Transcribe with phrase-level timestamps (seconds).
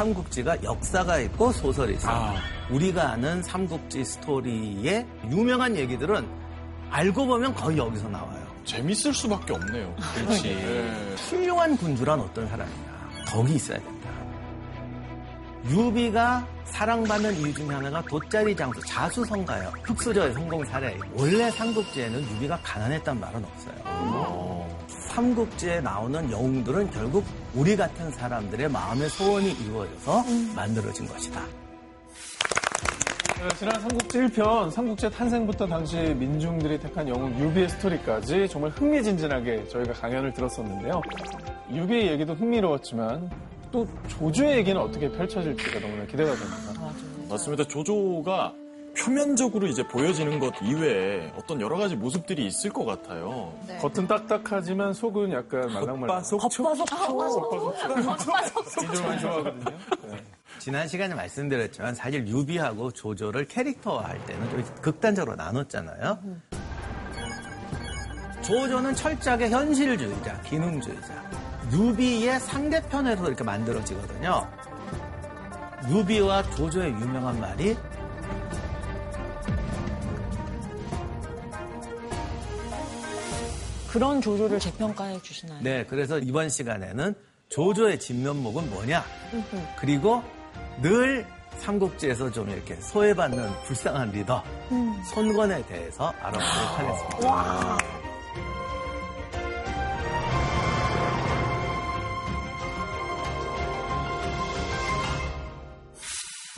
[0.00, 2.10] 삼국지가 역사가 있고 소설이 있어요.
[2.10, 2.34] 아.
[2.70, 6.26] 우리가 아는 삼국지 스토리의 유명한 얘기들은
[6.90, 8.40] 알고 보면 거의 여기서 나와요.
[8.64, 9.94] 재밌을 수밖에 없네요.
[10.14, 10.42] 그렇지.
[10.56, 11.14] 네.
[11.28, 13.24] 훌륭한 군주란 어떤 사람이냐.
[13.26, 14.10] 덕이 있어야 된다.
[15.68, 19.70] 유비가 사랑받는 이유 중에 하나가 돗자리 장수, 자수성가요.
[19.82, 20.96] 흑수저의 성공 사례.
[21.12, 24.49] 원래 삼국지에는 유비가 가난했단 말은 없어요.
[25.10, 27.24] 삼국지에 나오는 영웅들은 결국
[27.54, 30.24] 우리 같은 사람들의 마음의 소원이 이루어져서
[30.54, 31.40] 만들어진 것이다.
[33.40, 39.94] 네, 지난 삼국지 1편, 삼국지의 탄생부터 당시 민중들이 택한 영웅 유비의 스토리까지 정말 흥미진진하게 저희가
[39.94, 41.00] 강연을 들었었는데요.
[41.72, 43.30] 유비의 얘기도 흥미로웠지만
[43.72, 46.92] 또 조조의 얘기는 어떻게 펼쳐질지가 너무나 기대가 됩니다.
[47.28, 47.64] 맞습니다.
[47.64, 48.54] 조조가
[48.96, 53.52] 표면적으로 이제 보여지는 것 이외에 어떤 여러 가지 모습들이 있을 것 같아요.
[53.80, 56.06] 겉은 딱딱하지만 속은 약간 말랑말랑.
[56.22, 56.66] 겉바속촉.
[58.82, 59.78] 인들 많이 좋아하거든요.
[60.08, 60.24] 네.
[60.58, 66.18] 지난 시간에 말씀드렸지만 사실 유비하고 조조를 캐릭터화할 때는 좀 극단적으로 나눴잖아요.
[68.42, 71.30] 조조는 철저하게 현실주의자, 기능주의자.
[71.72, 74.46] 유비의 상대편에서 이렇게 만들어지거든요.
[75.88, 77.76] 유비와 조조의 유명한 말이
[83.90, 85.60] 그런 조조를 재평가해 주시나요?
[85.62, 87.12] 네, 그래서 이번 시간에는
[87.48, 89.04] 조조의 진면목은 뭐냐?
[89.78, 90.22] 그리고
[90.80, 91.26] 늘
[91.58, 94.44] 삼국지에서 좀 이렇게 소외받는 불쌍한 리더
[95.12, 97.78] 손권에 대해서 알아보도록 하겠습니다.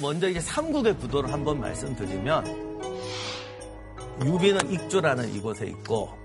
[0.02, 2.72] 먼저 이제 삼국의 구도를 한번 말씀드리면
[4.26, 6.21] 유비는 익주라는 이곳에 있고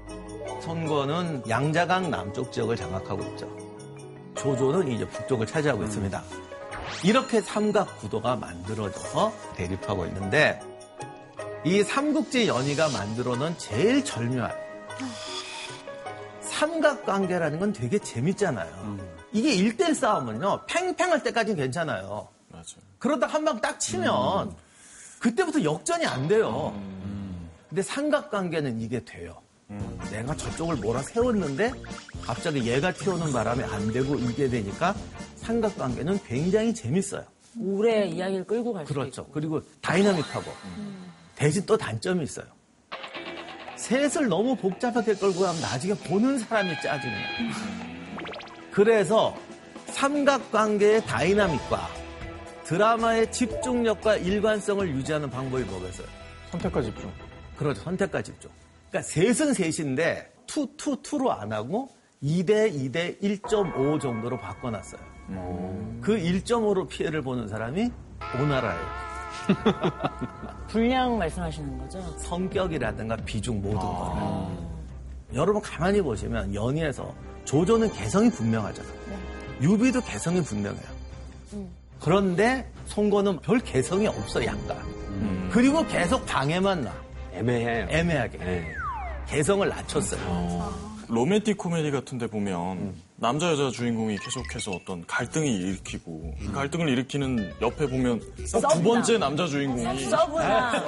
[0.61, 3.47] 손권은 양자강 남쪽 지역을 장악하고 있죠.
[4.35, 6.23] 조조는 이제 북쪽을 차지하고 있습니다.
[7.03, 10.59] 이렇게 삼각 구도가 만들어져서 대립하고 있는데
[11.63, 14.51] 이 삼국지 연의가 만들어놓은 제일 절묘한
[16.41, 18.97] 삼각관계라는 건 되게 재밌잖아요.
[19.31, 22.29] 이게 1대1 싸움은요, 팽팽할 때까지는 괜찮아요.
[22.49, 22.65] 맞아요.
[22.97, 24.55] 그러다 한 방 딱 치면
[25.19, 26.73] 그때부터 역전이 안 돼요.
[27.69, 29.41] 근데 삼각관계는 이게 돼요.
[30.11, 31.71] 내가 저쪽을 몰아 세웠는데
[32.23, 34.95] 갑자기 얘가 튀어오는 바람에 안 되고 이게 되니까
[35.37, 37.23] 삼각관계는 굉장히 재밌어요.
[37.59, 39.21] 오래 이야기를 끌고 갈 수 그렇죠.
[39.23, 39.31] 있고.
[39.31, 40.51] 그리고 다이나믹하고
[41.35, 42.45] 대신 또 단점이 있어요.
[43.75, 47.17] 셋을 너무 복잡하게 끌고 가면 나중에 보는 사람이 짜증나.
[48.71, 49.35] 그래서
[49.87, 51.87] 삼각관계의 다이나믹과
[52.63, 56.07] 드라마의 집중력과 일관성을 유지하는 방법이 뭐겠어요?
[56.51, 57.11] 선택과 집중.
[57.57, 57.81] 그렇죠.
[57.81, 58.51] 선택과 집중.
[58.97, 61.89] 그러니까 셋은 셋인데 two, two, two로 안 하고
[62.23, 65.01] 2대 2대 1.5 정도로 바꿔놨어요.
[66.01, 67.91] 그 1.5로 피해를 보는 사람이
[68.41, 69.07] 오나라예요.
[70.67, 72.01] 분량 말씀하시는 거죠?
[72.19, 74.57] 성격이라든가 비중 모든 거를.
[75.33, 77.13] 여러분 가만히 보시면 연의에서
[77.45, 78.93] 조조는 개성이 분명하잖아요.
[79.61, 80.97] 유비도 개성이 분명해요.
[81.99, 84.77] 그런데 손권은 별 개성이 없어 약간.
[85.51, 87.07] 그리고 계속 방해만 놔.
[87.37, 87.87] 애매해요.
[87.89, 88.37] 애매하게.
[88.37, 88.76] 네.
[89.29, 90.87] 개성을 낮췄어요.
[91.09, 97.53] 로맨틱 코미디 같은 데 보면 남자 여자 주인공이 계속해서 어떤 갈등이 일으키고 그 갈등을 일으키는
[97.61, 98.19] 옆에 보면
[98.51, 100.83] 꼭 두 번째 남자 주인공이 서브나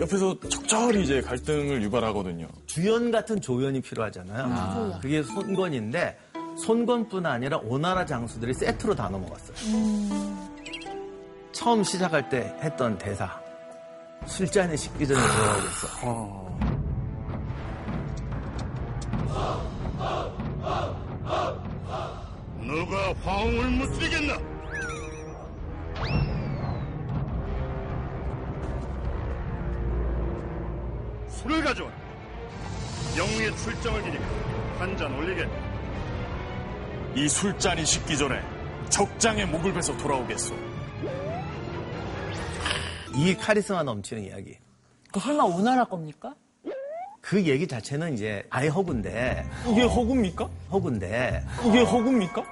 [0.00, 2.48] 옆에서 적절히 이제 갈등을 유발하거든요.
[2.66, 4.98] 주연 같은 조연이 필요하잖아요.
[5.02, 6.16] 그게 손건인데
[6.64, 9.56] 손건뿐 아니라 오나라 장수들이 세트로 다 넘어갔어요.
[11.52, 13.38] 처음 시작할 때 했던 대사.
[14.26, 16.71] 술잔에 식기 전에 돌아오겠어.
[22.60, 24.34] 누가 화웅을 무찌르겠나?
[31.28, 31.90] 술을 가져와.
[33.16, 34.24] 영웅의 출정을 기니까
[34.78, 35.50] 한잔 올리겠다.
[37.14, 38.40] 이 술잔이 식기 전에
[38.88, 40.54] 적장의 목을 베서 돌아오겠소.
[43.14, 44.58] 이 카리스마 넘치는 이야기.
[45.12, 46.34] 그 설마 오나라 겁니까?
[47.22, 50.48] 그 얘기 자체는 이제 아예 허구인데, 이게 허구입니까?
[50.72, 52.44] 허구인데, 이게 허구입니까?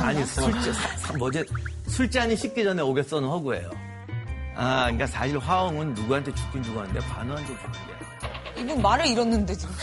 [0.00, 0.72] 아니, 술잔,
[1.18, 1.44] 뭐지,
[1.88, 3.70] 술잔이 식기 전에 오겠어는 허구예요.
[4.54, 7.96] 아, 그러니까 사실 화홍은 누구한테 죽긴 죽었는데 관우한테 죽은 거야.
[8.58, 9.74] 이분 말을 잃었는데 지금.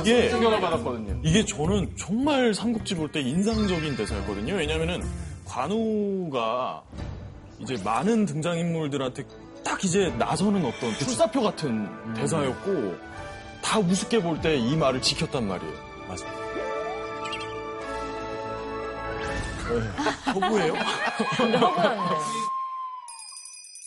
[0.00, 1.20] 이게 충격을 받았거든요.
[1.22, 4.54] 이게 저는 정말 삼국지 볼 때 인상적인 대사였거든요.
[4.54, 5.00] 왜냐면은
[5.44, 6.82] 관우가
[7.60, 9.22] 이제 많은 등장인물들한테
[9.64, 12.96] 딱 이제 나서는 어떤 출사표 같은 대사였고
[13.62, 15.72] 다 우습게 볼 때 이 말을 지켰단 말이에요.
[16.08, 16.26] 맞아.
[20.34, 20.74] 허구예요?
[21.36, 22.14] 근데 허구였는데.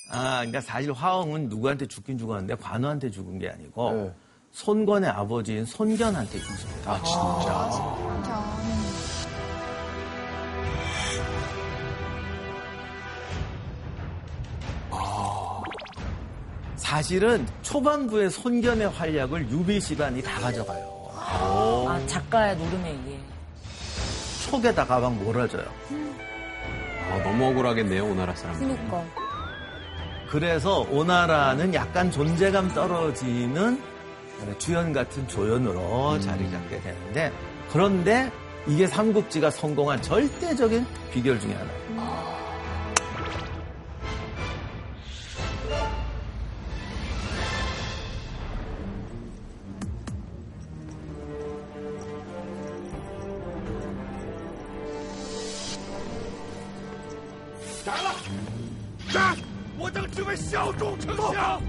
[0.10, 4.14] 아, 그러니까 사실 화엄은 누구한테 죽긴 죽었는데 관우한테 죽은 게 아니고 네.
[4.54, 6.94] 손권의 아버지인 손견한테 죽습니다.
[6.94, 8.87] 아, 진짜.
[16.88, 21.12] 사실은 초반부의 손견의 활약을 유비 집안이 다 가져가요.
[21.14, 23.20] 아, 작가의 노름에 의해.
[24.50, 25.66] 촉에다가 막 몰아줘요.
[27.12, 28.58] 아, 너무 억울하겠네요, 오나라 사람.
[28.58, 29.04] 그니까.
[30.30, 33.82] 그래서 오나라는 약간 존재감 떨어지는
[34.58, 37.34] 주연 같은 조연으로 자리 잡게 되는데
[37.70, 38.32] 그런데
[38.66, 41.87] 이게 삼국지가 성공한 절대적인 비결 중에 하나예요.
[57.88, 58.16] 斩了。
[59.10, 59.38] 斩
[59.80, 61.62] 我等只为效忠丞相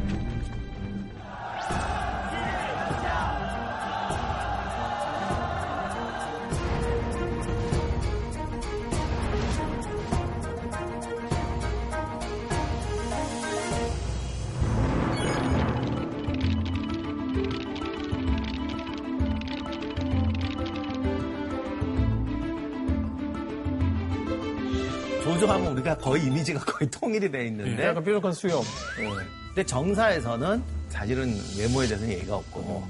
[25.88, 28.62] 면 우리가 거의 이미지가 거의 통일이 돼 있는데 약간 뾰족한 수염.
[29.00, 29.08] 예.
[29.49, 32.88] 근데 정사에서는 사실은 외모에 대해서는 예의가 없고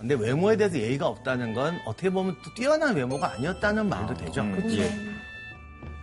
[0.00, 4.44] 근데 외모에 대해서 예의가 없다는 건 어떻게 보면 또 뛰어난 외모가 아니었다는 말도 되죠.
[4.70, 5.14] 예.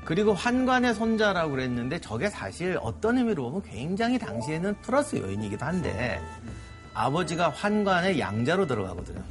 [0.06, 6.20] 그리고 환관의 손자라고 그랬는데 저게 사실 어떤 의미로 보면 굉장히 당시에는 플러스 요인이기도 한데
[6.94, 9.22] 아버지가 환관의 양자로 들어가거든요.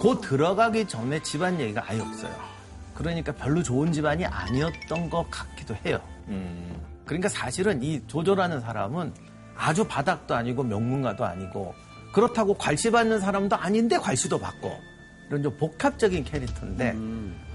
[0.00, 2.51] 곧 들어가기 전에 집안 얘기가 아예 없어요.
[2.94, 6.00] 그러니까 별로 좋은 집안이 아니었던 것 같기도 해요.
[7.04, 9.12] 그러니까 사실은 이 조조라는 사람은
[9.56, 11.74] 아주 바닥도 아니고 명문가도 아니고
[12.12, 14.70] 그렇다고 괄시 받는 사람도 아닌데 괄시도 받고
[15.28, 16.96] 이런 좀 복합적인 캐릭터인데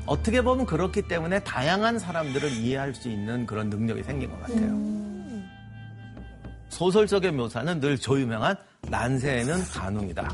[0.06, 4.78] 어떻게 보면 그렇기 때문에 다양한 사람들을 이해할 수 있는 그런 능력이 생긴 것 같아요.
[6.69, 8.56] 소설 속의 묘사는 늘 저 유명한
[8.90, 10.30] 난세에는 간웅이다.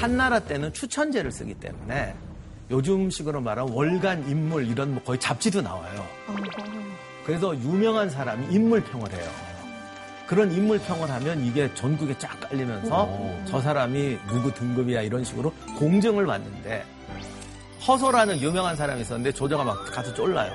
[0.00, 2.14] 한나라 때는 추천제를 쓰기 때문에
[2.70, 6.06] 요즘식으로 말하면 월간 인물 이런 뭐 거의 잡지도 나와요.
[7.24, 9.30] 그래서 유명한 사람이 인물평을 해요.
[10.26, 13.08] 그런 인물평을 하면 이게 전국에 쫙 깔리면서
[13.46, 16.84] 저 사람이 누구 등급이야 이런 식으로 공증을 받는데
[17.86, 20.52] 허소라는 유명한 사람이 있었는데 조조가 막 가서 쫄라요.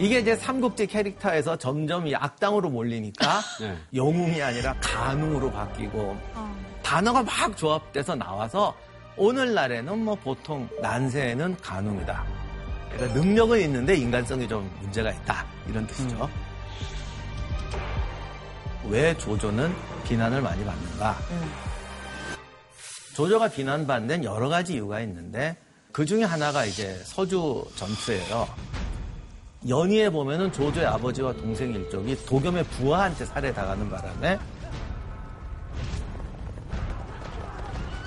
[0.00, 3.76] 이게 이제 삼국지 캐릭터에서 점점 이 악당으로 몰리니까 네.
[3.94, 6.18] 영웅이 아니라 간웅으로 바뀌고
[6.82, 8.74] 단어가 막 조합돼서 나와서
[9.18, 12.24] 오늘날에는 뭐 보통 난세에는 간웅이다.
[12.92, 16.30] 그러니까 능력은 있는데 인간성이 좀 문제가 있다 이런 뜻이죠.
[18.88, 19.70] 왜 조조는
[20.04, 21.18] 비난을 많이 받는가?
[23.14, 25.58] 조조가 비난받는 여러 가지 이유가 있는데
[25.92, 28.48] 그 중에 하나가 이제 서주 전투예요.
[29.68, 34.38] 연희에 보면은 조조의 아버지와 동생 일족이 도겸의 부하한테 살해당하는 바람에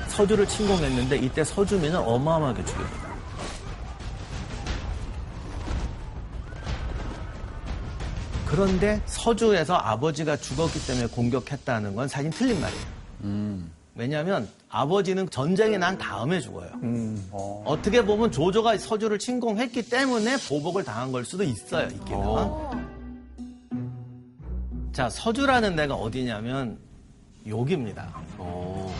[0.09, 3.13] 서주를 침공했는데 이때 서주민은 어마어마하게 죽입니다.
[8.45, 12.83] 그런데 서주에서 아버지가 죽었기 때문에 공격했다는 건 사실 틀린 말이에요.
[13.95, 16.69] 왜냐하면 아버지는 전쟁이 난 다음에 죽어요.
[17.65, 22.23] 어떻게 보면 조조가 서주를 침공했기 때문에 보복을 당한 걸 수도 있어요, 있기는.
[24.91, 26.77] 자, 서주라는 데가 어디냐면
[27.47, 28.09] 여기입니다.
[28.37, 28.95] 어.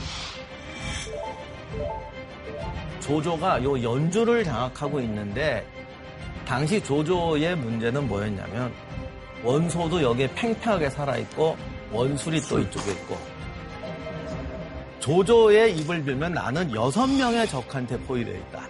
[3.00, 5.65] 조조가 요 연주를 장악하고 있는데
[6.45, 8.71] 당시 조조의 문제는 뭐였냐면
[9.43, 11.57] 원소도 여기에 팽팽하게 살아있고
[11.91, 13.32] 원술이 또 이쪽에 있고
[15.03, 18.65] 조조의 입을 빌면 나는 여섯 명의 적한테 포위되어 있다.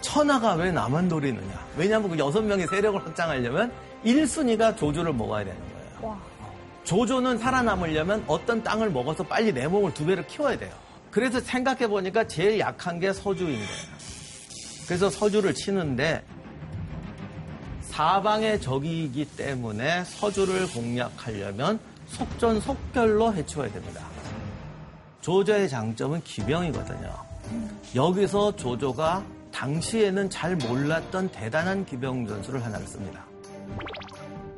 [0.00, 1.66] 천하가 왜 나만 노리느냐?
[1.76, 3.70] 왜냐하면 그 여섯 명의 세력을 확장하려면
[4.06, 5.60] 1순위가 조조를 먹어야 되는
[6.00, 6.18] 거예요.
[6.84, 10.72] 조조는 살아남으려면 어떤 땅을 먹어서 빨리 내 몸을 두 배로 키워야 돼요.
[11.10, 13.68] 그래서 생각해 보니까 제일 약한 게 서주인 거예요.
[14.86, 16.24] 그래서 서주를 치는데
[17.82, 24.02] 사방의 적이기 때문에 서주를 공략하려면 속전속결로 해치워야 됩니다.
[25.20, 27.12] 조조의 장점은 기병이거든요.
[27.94, 33.24] 여기서 조조가 당시에는 잘 몰랐던 대단한 기병 전술을 하나를 씁니다.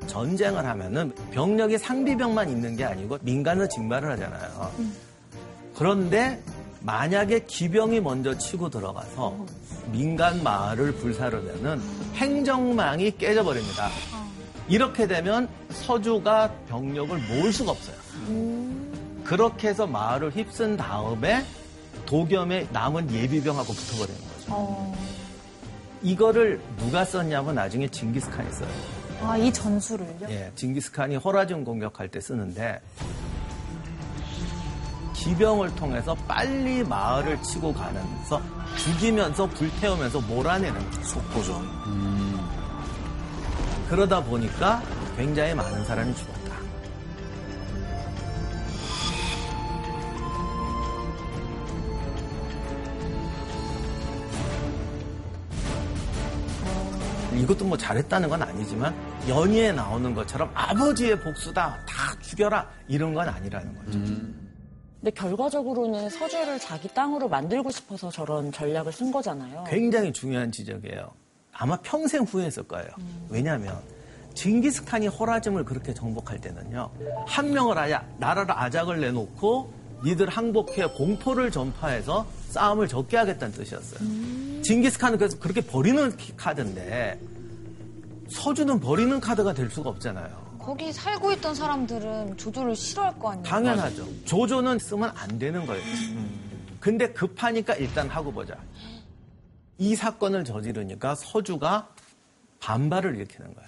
[0.06, 4.72] 전쟁을 하면은 병력이 상비병만 있는 게 아니고 민간으로 징발을 하잖아요.
[5.76, 6.42] 그런데
[6.80, 9.46] 만약에 기병이 먼저 치고 들어가서
[9.92, 11.80] 민간 마을을 불사르면은
[12.14, 13.88] 행정망이 깨져버립니다.
[14.70, 17.96] 이렇게 되면 서주가 병력을 모을 수가 없어요.
[19.24, 21.44] 그렇게 해서 마을을 휩쓴 다음에
[22.06, 24.94] 도겸의 남은 예비병하고 붙어버리는 거죠.
[26.02, 28.68] 이거를 누가 썼냐면 나중에 징기스칸이 써요.
[29.22, 30.28] 아, 이 전술을요?
[30.30, 32.80] 예, 징기스칸이 호라준 공격할 때 쓰는데
[35.14, 38.40] 기병을 통해서 빨리 마을을 치고 가면서
[38.78, 41.02] 죽이면서 불태우면서 몰아내는 거죠.
[41.02, 42.40] 속보전.
[43.90, 44.80] 그러다 보니까
[45.16, 46.40] 굉장히 많은 사람이 죽었다.
[57.36, 58.94] 이것도 뭐 잘했다는 건 아니지만
[59.28, 63.98] 연희에 나오는 것처럼 아버지의 복수다 다 죽여라 이런 건 아니라는 거죠.
[63.98, 69.64] 근데 결과적으로는 서주를 자기 땅으로 만들고 싶어서 저런 전략을 쓴 거잖아요.
[69.66, 71.19] 굉장히 중요한 지적이에요.
[71.60, 72.88] 아마 평생 후회했을 거예요.
[73.28, 73.78] 왜냐하면
[74.34, 76.88] 징기스칸이 호라즘을 그렇게 정복할 때는요.
[77.26, 79.70] 한 명을 아예 나라를 아작을 내놓고
[80.02, 84.00] 니들 항복해 공포를 전파해서 싸움을 적게 하겠다는 뜻이었어요.
[84.62, 87.20] 징기스칸은 그래서 그렇게 버리는 키- 카드인데
[88.30, 90.30] 서주는 버리는 카드가 될 수가 없잖아요.
[90.58, 93.44] 거기 살고 있던 사람들은 조조를 싫어할 거 아니에요.
[93.44, 94.06] 당연하죠.
[94.24, 96.16] 조조는 쓰면 안 되는 거였지.
[96.80, 98.54] 근데 급하니까 일단 하고 보자.
[99.80, 101.88] 이 사건을 저지르니까 서주가
[102.60, 103.64] 반발을 일으키는 거야.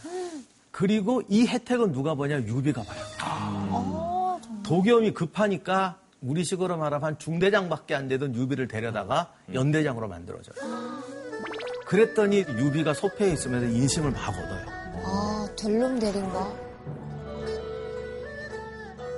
[0.71, 2.37] 그리고 이 혜택은 누가 보냐?
[2.43, 4.39] 유비가 봐요.
[4.63, 11.03] 도겸이 급하니까 우리식으로 말하면 한 중대장밖에 안 되던 유비를 데려다가 연대장으로 만들어줘요.
[11.87, 14.67] 그랬더니 유비가 소패에 있으면서 인심을 막 얻어요.
[15.05, 16.53] 아, 될놈 대린가?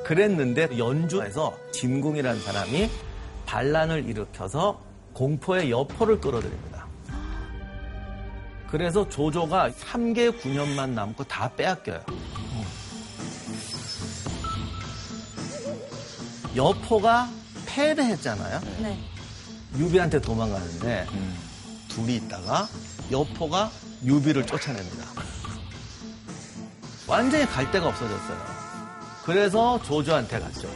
[0.05, 2.89] 그랬는데 연주에서 진궁이라는 사람이
[3.47, 4.81] 반란을 일으켜서
[5.13, 6.74] 공포의 여포를 끌어들입니다.
[8.75, 12.05] 그래서 조조가 3개 9년만 남고 다 빼앗겨요.
[16.57, 17.31] 여포가
[17.67, 18.61] 패배했잖아요.
[18.81, 18.99] 네.
[19.79, 21.07] 유비한테 도망가는데
[21.87, 22.67] 둘이 있다가
[23.13, 23.71] 여포가
[24.03, 25.07] 유비를 쫓아냅니다.
[27.07, 28.45] 완전히 갈 데가 없어졌어요.
[29.23, 30.69] 그래서 조조한테 갔죠.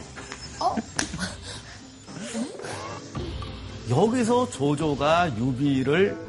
[3.89, 6.28] 여기서 조조가 유비를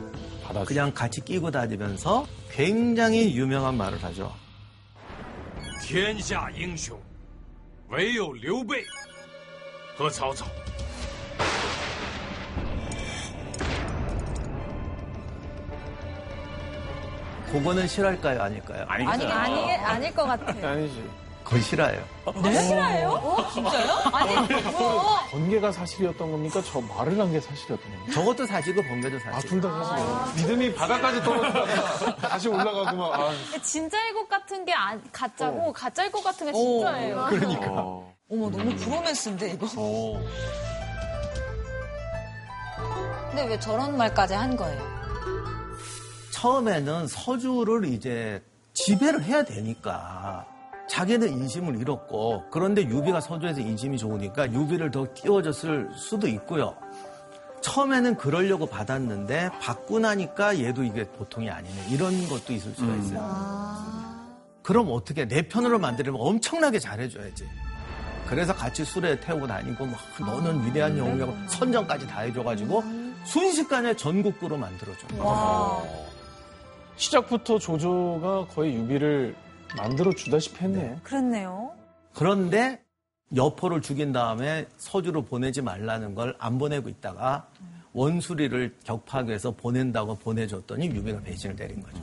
[0.65, 4.33] 그냥 같이 끼고 다니면서 굉장히 유명한 말을 하죠.
[5.81, 6.97] 天下英雄，
[7.89, 8.83] 唯有刘备
[9.97, 10.45] 和曹操。
[17.51, 18.85] 그거는 실할까요, 아닐까요?
[18.89, 19.25] 아니, 아니,
[19.75, 20.51] 아닐 것 같아.
[20.67, 21.03] 아니지.
[21.50, 22.04] 거의 실화예요.
[25.30, 26.62] 번개가 사실이었던 겁니까?
[26.64, 28.12] 저 말을 한 게 사실이었던 겁니까?
[28.12, 29.50] 저것도 사실이고 번개도 아, 사실.
[29.50, 30.32] 둘다 사실이에요.
[30.36, 35.72] 믿음이 바닥까지 떨어지다가 다시 올라가고 막, 아, 진짜일 것 같은 게 아- 가짜고 어.
[35.72, 37.26] 가짜일 것 같은 게 진짜예요.
[37.30, 37.66] 그러니까.
[37.72, 39.66] 어머, 너무 브로맨스인데, 이거.
[43.28, 44.80] 근데 왜 저런 말까지 한 거예요?
[46.32, 48.42] 처음에는 서주를 이제
[48.72, 50.46] 지배를 해야 되니까
[50.90, 56.74] 자기는 인심을 잃었고 그런데 유비가 서주에서 인심이 좋으니까 유비를 더 띄워줬을 수도 있고요.
[57.60, 63.20] 처음에는 그러려고 받았는데 받고 나니까 얘도 이게 보통이 아니네 이런 것도 있을 수가 있어요.
[64.62, 67.46] 그럼 어떻게 내 편으로 만들려면 엄청나게 잘해줘야지.
[68.26, 72.82] 그래서 같이 술에 태우고 다니고 막 너는 위대한 영웅이라고 선전까지 다 해줘가지고
[73.24, 75.06] 순식간에 전국구로 만들어줘.
[76.96, 79.36] 시작부터 조조가 거의 유비를
[79.76, 81.00] 만들어 주다시피 했네요.
[81.02, 81.72] 그랬네요.
[82.14, 82.82] 그런데
[83.34, 87.48] 여포를 죽인 다음에 서주로 보내지 말라는 걸 안 보내고 있다가
[87.92, 91.98] 원수리를 격파하기 위해서 보낸다고 보내줬더니 유비가 배신을 내린 거죠.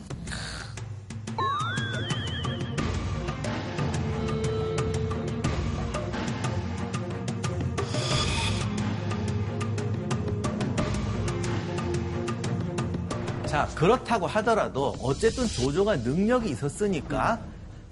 [13.46, 17.40] 자, 그렇다고 하더라도 어쨌든 조조가 능력이 있었으니까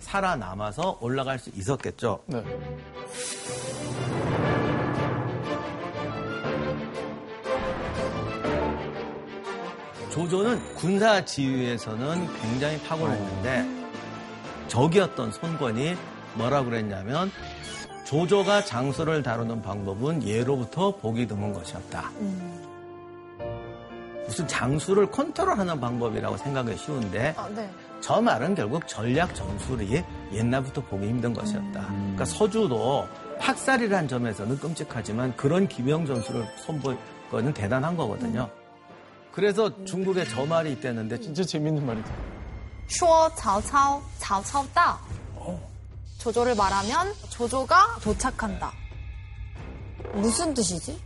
[0.06, 2.20] 살아남아서 올라갈 수 있었겠죠.
[2.28, 2.44] 네.
[10.12, 13.66] 조조는 군사 지휘에서는 굉장히 탁월했는데
[14.68, 15.98] 적이었던 손권이
[16.36, 17.32] 뭐라 그랬냐면
[18.06, 22.12] 조조가 장수를 다루는 방법은 예로부터 보기 드문 것이었다.
[24.26, 27.70] 무슨 장수를 컨트롤하는 방법이라고 생각하기 쉬운데 아, 네.
[28.06, 31.80] 저 말은 결국 전략 전술이 예, 옛날부터 보기 힘든 것이었다.
[31.88, 32.14] 음.
[32.14, 33.08] 그러니까 서주도
[33.40, 37.00] 학살이라는 점에서는 끔찍하지만 그런 기명 전술을 선보일
[37.32, 38.42] 거는 대단한 거거든요.
[38.44, 38.92] 음.
[39.32, 42.12] 그래서 중국에 저 말이 있다는데 진짜 재밌는 말이다.
[42.86, 43.08] 쇼
[43.38, 45.00] 차오차오 차오차오다.
[46.20, 48.72] 조조를 말하면 조조가 도착한다.
[50.14, 51.02] 무슨 뜻이지?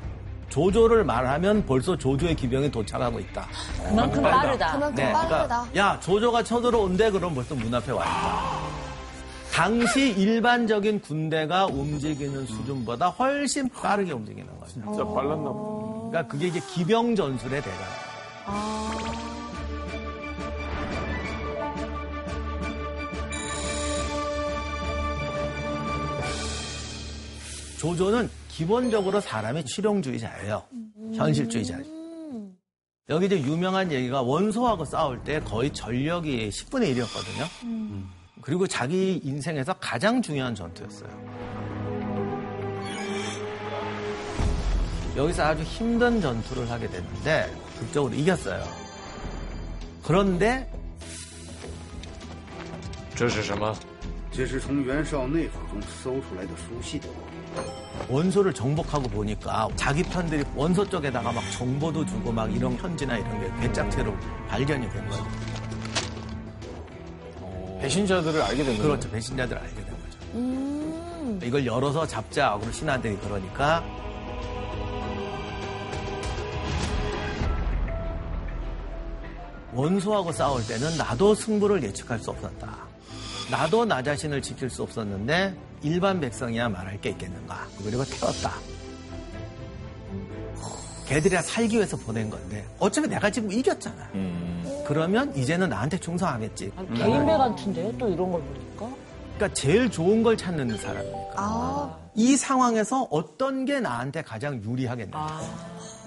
[0.50, 3.48] 조조를 말하면 벌써 조조의 기병이 도착하고 있다.
[3.88, 4.72] 그만큼 빠르다.
[4.74, 5.48] 그만큼 네, 빠르다.
[5.48, 8.80] 그러니까 야 조조가 쳐들어온대 그럼 벌써 문 앞에 와 있다.
[9.52, 14.74] 당시 일반적인 군대가 움직이는 수준보다 훨씬 빠르게 움직이는 거죠.
[14.74, 16.10] 진짜 빨랐나 보다.
[16.10, 17.78] 그러니까 그게 이제 기병 전술의 대가.
[27.80, 30.63] 조조는 기본적으로 사람이 실용주의자예요.
[31.15, 31.79] 현실주의자.
[33.11, 38.05] 여기 이제 유명한 얘기가 원소하고 싸울 때 거의 전력이 10분의 1이었거든요.
[38.41, 41.11] 그리고 자기 인생에서 가장 중요한 전투였어요.
[45.17, 48.65] 여기서 아주 힘든 전투를 하게 됐는데 극적으로 이겼어요.
[50.03, 50.71] 그런데
[53.15, 53.75] 这是什么？
[54.33, 57.01] 这是从袁绍内府中搜出来的书信。
[58.08, 63.68] 원소를 정복하고 보니까 자기 편들이 원소 쪽에다가 막 정보도 주고 막 이런 편지나 이런 게
[63.68, 64.16] 괴짝체로
[64.48, 65.28] 발견이 된 거죠.
[67.82, 68.88] 배신자들을 알게 된 거죠.
[68.88, 69.12] 그렇죠.
[69.12, 71.46] 배신자들을 알게 된 거죠.
[71.46, 72.52] 이걸 열어서 잡자.
[72.52, 73.84] 하고 신하들이 그러니까
[79.74, 82.76] 원소하고 싸울 때는 나도 승부를 예측할 수 없었다.
[83.52, 87.68] 나도 나 자신을 지킬 수 없었는데 일반 백성이야 말할 게 있겠는가.
[87.84, 88.54] 그리고 태웠다.
[91.08, 94.10] 걔들이야 살기 위해서 보낸 건데 어차피 내가 지금 이겼잖아.
[94.86, 96.72] 그러면 이제는 나한테 충성하겠지.
[96.96, 97.92] 개인배 같은데요?
[97.98, 98.96] 또 이런 걸 보니까.
[99.36, 101.34] 그러니까 제일 좋은 걸 찾는 사람이니까.
[101.38, 105.40] 아, 이 상황에서 어떤 게 나한테 가장 유리하겠나.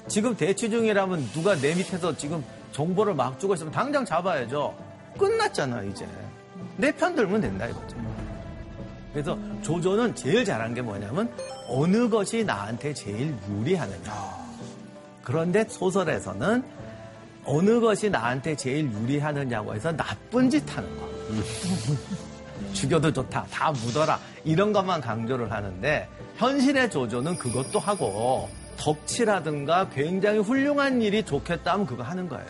[0.07, 4.75] 지금 대치 중이라면 누가 내 밑에서 지금 정보를 막 주고 있으면 당장 잡아야죠.
[5.19, 6.07] 끝났잖아, 이제.
[6.77, 7.97] 내 편 들면 된다, 이거죠.
[9.13, 11.31] 그래서 조조는 제일 잘한 게 뭐냐면
[11.69, 14.43] 어느 것이 나한테 제일 유리하느냐.
[15.23, 16.65] 그런데 소설에서는
[17.45, 21.09] 어느 것이 나한테 제일 유리하느냐고 해서 나쁜 짓 하는 거.
[22.73, 23.47] 죽여도 좋다.
[23.51, 24.19] 다 묻어라.
[24.45, 32.29] 이런 것만 강조를 하는데 현실의 조조는 그것도 하고 덕치라든가 굉장히 훌륭한 일이 좋겠다면 그거 하는
[32.29, 32.47] 거예요.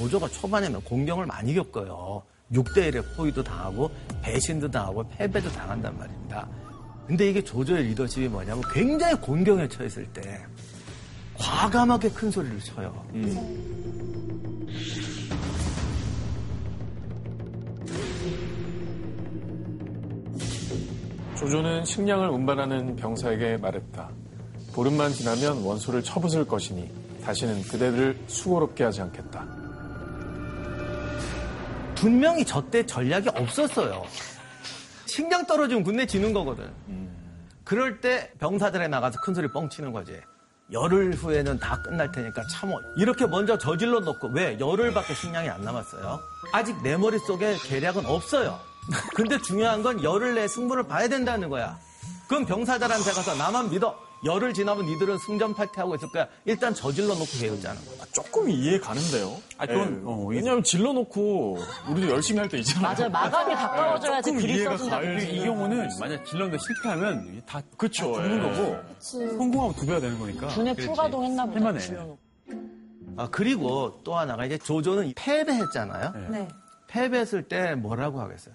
[0.00, 2.22] 조조가 초반에는 공경을 많이 겪어요.
[2.52, 3.90] 6대1의 포위도 당하고
[4.22, 6.48] 배신도 당하고 패배도 당한단 말입니다.
[7.06, 10.42] 근데 이게 조조의 리더십이 뭐냐면 굉장히 곤경에 처했을 때
[11.36, 13.04] 과감하게 큰 소리를 쳐요.
[21.38, 24.08] 조조는 식량을 운반하는 병사에게 말했다.
[24.72, 26.90] 보름만 지나면 원소를 쳐부술 것이니
[27.22, 29.59] 다시는 그대를 수고롭게 하지 않겠다.
[32.00, 34.02] 분명히 저 때 전략이 없었어요.
[35.04, 36.70] 식량 떨어지면 군대 지는 거거든.
[37.64, 40.18] 그럴 때 병사들에 나가서 큰 소리 뻥치는 거지.
[40.72, 42.80] 열흘 후에는 다 끝날 테니까 참어.
[42.96, 46.18] 이렇게 먼저 저질러 놓고 왜 열흘밖에 식량이 안 남았어요?
[46.52, 48.58] 아직 내 머릿속에 계략은 없어요.
[49.14, 51.78] 근데 중요한 건 열흘 내에 승부를 봐야 된다는 거야.
[52.28, 53.94] 그럼 병사들한테 가서 나만 믿어.
[54.24, 56.28] 열흘 지나면 니들은 승전 파티하고 있을 거야.
[56.44, 58.04] 일단 저질러 놓고 배우자는 거야.
[58.12, 59.34] 조금 이해 가는데요.
[59.56, 60.02] 아, 그건, 예.
[60.04, 61.58] 어, 왜냐하면 질러놓고
[61.90, 62.92] 우리도 열심히 할 때 있잖아요.
[62.94, 63.10] 맞아요.
[63.10, 65.00] 마감이 가까워져야지 조금 글이 이해가 써진다.
[65.00, 65.18] 가요.
[65.18, 68.12] 이 경우는 만약 질렀는데 실패하면 다 그쵸.
[68.14, 68.42] 죽는 예.
[68.42, 68.76] 거고
[69.38, 70.48] 성공하면 두 배가 되는 거니까.
[70.48, 71.56] 분해 풀가동 했나 보다.
[71.56, 71.80] 할만해.
[71.80, 72.18] 질러놓고.
[73.16, 76.12] 아, 그리고 또 하나가 이제 조조는 패배했잖아요.
[76.30, 76.48] 네.
[76.88, 78.54] 패배했을 때 뭐라고 하겠어요?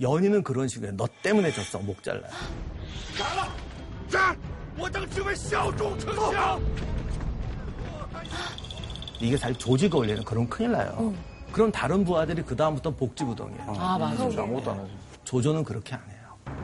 [0.00, 0.96] 연인은 그런 식이에요.
[0.96, 1.78] 너 때문에 졌어.
[1.78, 2.30] 목 잘라요.
[4.08, 4.36] 战！
[4.77, 6.59] 我等只为效忠丞相。
[9.19, 11.13] 이게 사실 조지가 올리는 그런 큰일 나요.
[11.51, 13.75] 그럼 다른 부하들이 그다음부터 복지부동이에요.
[13.77, 14.23] 아, 맞아.
[14.23, 14.89] 아무것도 안 하죠.
[15.25, 16.55] 조조는 그렇게 안 해요.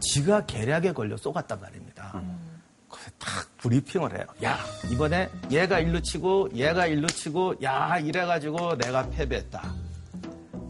[0.00, 2.20] 지가 계략에 걸려 쏘갔단 말입니다.
[2.88, 4.26] 그래서 딱 브리핑을 해요.
[4.42, 4.58] 야,
[4.90, 9.62] 이번에 얘가 일루 치고, 얘가 일루 치고, 야, 이래가지고 내가 패배했다.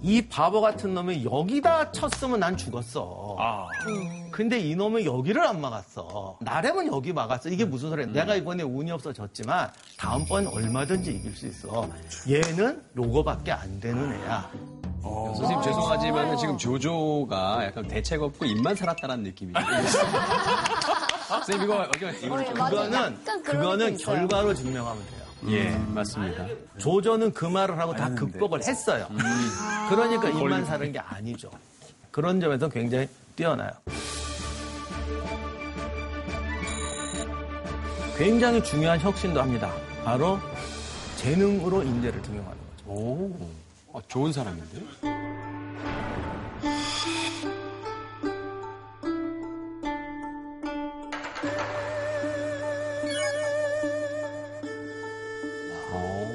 [0.01, 3.35] 이 바보 같은 놈이 여기다 쳤으면 난 죽었어.
[3.39, 3.67] 아,
[4.31, 6.37] 근데 이놈은 여기를 안 막았어.
[6.41, 7.49] 나래면 여기 막았어.
[7.49, 8.05] 이게 무슨 소리야.
[8.07, 11.89] 내가 이번에 운이 없어 졌지만 다음번 얼마든지 이길 수 있어.
[12.29, 14.49] 얘는 요거밖에 안 되는 애야.
[15.01, 19.55] 선생님 죄송하지만 지금 조조가 약간 대책 없고 입만 살았다는 느낌이에요.
[21.27, 22.53] 선생님 이거 이거 이거 좀-
[23.43, 23.97] 그거는.
[23.97, 25.16] 결과로 증명하면 돼요.
[25.49, 26.47] 예 맞습니다.
[26.77, 29.07] 조조는 그 말을 하고 다 극복을 했어요.
[29.11, 29.17] 음.
[29.89, 31.49] 그러니까 입만 사는 게 아니죠.
[32.11, 33.71] 그런 점에서 굉장히 뛰어나요.
[38.17, 39.71] 굉장히 중요한 혁신도 합니다.
[40.03, 40.39] 바로
[41.17, 42.89] 재능으로 인재를 등용하는 거죠.
[42.91, 43.31] 오
[43.93, 44.81] 아, 좋은 사람인데.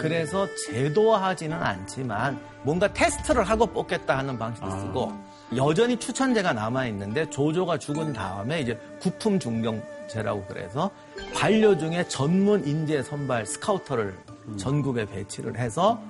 [0.03, 5.13] 그래서 제도화하지는 않지만 뭔가 테스트를 하고 뽑겠다 하는 방식도 쓰고
[5.57, 10.91] 여전히 추천제가 남아 있는데 조조가 죽은 다음에 이제 구품 중경제라고 그래서
[11.35, 14.19] 반려 중에 전문 인재 선발 스카우터를
[14.57, 16.01] 전국에 배치를 해서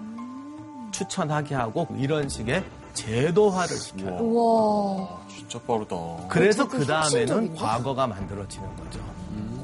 [0.90, 4.18] 추천하게 하고 이런 식의 제도화를 시켜요.
[4.20, 5.20] 우와.
[5.28, 5.96] 진짜 빠르다.
[6.28, 7.54] 그래서 그 다음에는?
[7.54, 9.00] 과거가 만들어지는 거죠.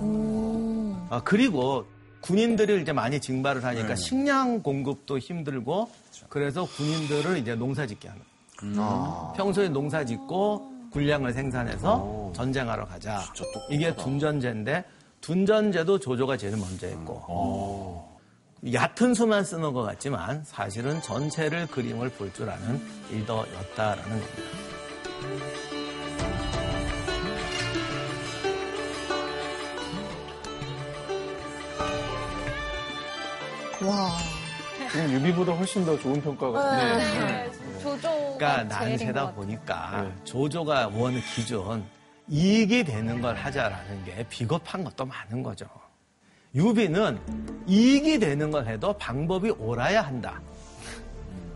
[0.01, 1.07] 음.
[1.11, 1.85] 아, 그리고
[2.21, 5.91] 군인들을 이제 많이 징발을 하니까 식량 공급도 힘들고
[6.29, 8.23] 그래서 군인들을 이제 농사 짓게 하는.
[8.77, 9.33] 거예요.
[9.37, 13.21] 평소에 농사 짓고 군량을 생산해서 전쟁하러 가자.
[13.71, 14.85] 이게 둔전제인데
[15.21, 18.09] 둔전제도 조조가 제일 먼저 했고.
[18.73, 22.81] 얕은 수만 쓰는 것 같지만 사실은 전체를 그림을 볼 줄 아는
[23.13, 24.43] 리더였다라는 겁니다.
[33.83, 34.17] 와.
[34.91, 36.77] 지금 유비보다 훨씬 더 좋은 평가가.
[36.77, 37.51] 네.
[37.83, 39.35] 조조가 그러니까 제일인 것 난세다 같아요.
[39.35, 40.13] 보니까 네.
[40.25, 41.85] 조조가 원 기준
[42.29, 45.67] 이익이 되는 걸 하자라는 게 비겁한 것도 많은 거죠.
[46.55, 47.19] 유비는
[47.67, 50.41] 이익이 되는 걸 해도 방법이 옳아야 한다.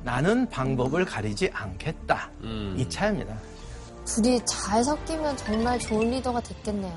[0.05, 2.31] 나는 방법을 가리지 않겠다.
[2.77, 3.37] 이 차입니다.
[4.05, 6.93] 둘이 잘 섞이면 정말 좋은 리더가 됐겠네요.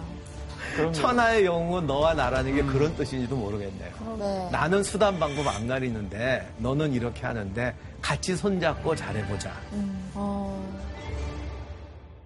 [0.94, 4.18] 천하의 영웅은 너와 나라는 게 그런 뜻인지도 모르겠네요.
[4.20, 4.50] 네.
[4.52, 9.52] 나는 수단 방법 안 가리는데 너는 이렇게 하는데 같이 손잡고 잘해보자.
[10.14, 10.74] 어.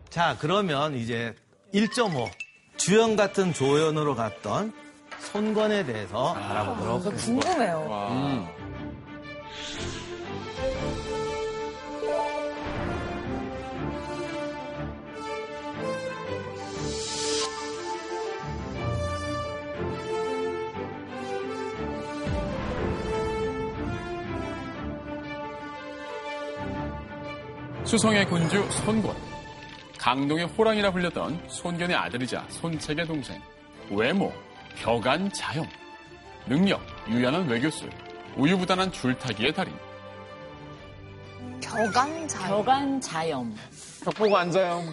[0.09, 1.35] 자, 그러면 이제
[1.73, 2.29] 1.5
[2.77, 4.73] 주연 같은 조연으로 갔던
[5.19, 7.47] 손권에 대해서 알아보도록 저 하겠습니다.
[7.47, 8.58] 궁금해요.
[27.89, 29.15] 수성의 군주 손권.
[29.97, 33.41] 강동의 호랑이라 불렸던 손견의 아들이자 손책의 동생.
[33.89, 34.31] 외모,
[34.75, 35.67] 벽안 자형.
[36.45, 37.89] 능력, 유연한 외교술.
[38.37, 39.73] 우유부단한 줄타기의 달인.
[41.59, 42.47] 격안자.
[42.47, 43.55] 벽안 자염.
[44.05, 44.83] 벽 보고 앉아요.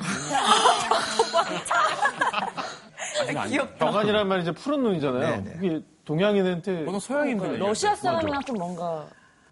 [3.20, 5.42] 아직 안 벽안이란 말이 이제 푸른 눈이잖아요.
[5.42, 5.58] 네, 네.
[5.62, 9.06] 이게 동양인한테 보통 서양인들 러시아 사람이랑 좀 뭔가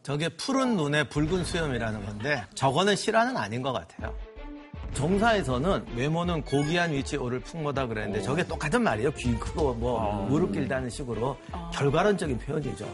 [0.04, 4.14] 저게 푸른 눈에 붉은 수염이라는 건데 저거는 실화는 아닌 것 같아요.
[4.92, 9.10] 정사에서는 외모는 고귀한 위치에 오를 풍모다 그랬는데 저게 똑같은 말이에요.
[9.12, 11.38] 귀 크고 뭐 무릎 길다는 식으로
[11.72, 12.86] 결과론적인 표현이죠.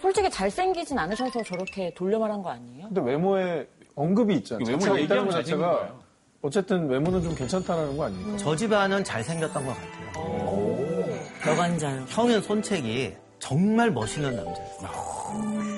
[0.00, 2.86] 솔직히 잘생기진 않으셔서 저렇게 돌려 말한 거 아니에요?
[2.86, 4.64] 근데 외모에 언급이 있잖아요.
[4.68, 5.94] 외모 잘생긴 자체가.
[6.42, 8.36] 어쨌든 외모는 좀 괜찮다는 거 아닙니까?
[8.38, 11.78] 저 집안은 잘생겼던 것 같아요.
[11.78, 12.06] 자염.
[12.08, 15.75] 형인 손책이 정말 멋있는 남자였어요.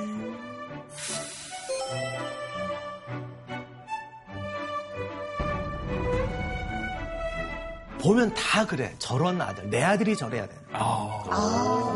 [8.01, 8.95] 보면 다 그래.
[8.99, 9.69] 저런 아들.
[9.71, 10.55] 내 아들이 저래야 돼.
[10.73, 11.23] 아,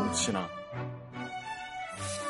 [0.07, 0.47] 혹시나.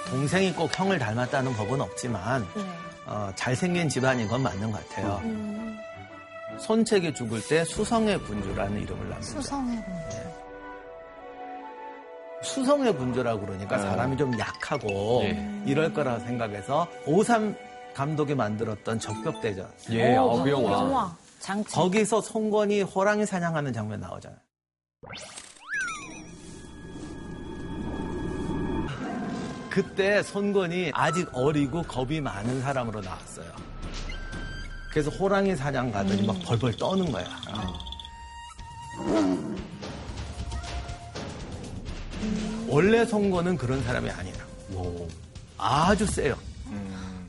[0.10, 2.62] 동생이 꼭 형을 닮았다는 법은 없지만 네.
[3.08, 5.20] 어, 잘생긴 집안인 건 맞는 것 같아요.
[6.60, 9.42] 손책이 죽을 때 수성의 군주라는 이름을 남겼죠.
[9.42, 10.18] 수성의 군주.
[12.44, 15.24] 수성의 군주라고 그러니까 사람이 좀 약하고
[15.66, 17.56] 이럴 거라 생각해서 오삼
[17.96, 21.16] 감독이 만들었던 적벽대전 예, 어, 그 영화.
[21.44, 21.76] 장치.
[21.76, 24.40] 거기서 송건이 호랑이 사냥하는 장면 나오잖아요.
[29.70, 33.52] 그때 손건이 아직 어리고 겁이 많은 사람으로 나왔어요.
[34.92, 37.26] 그래서 호랑이 사냥 가더니 막 벌벌 떠는 거야.
[42.70, 44.38] 원래 송건은 그런 사람이 아니에요.
[45.58, 46.38] 아주 세요.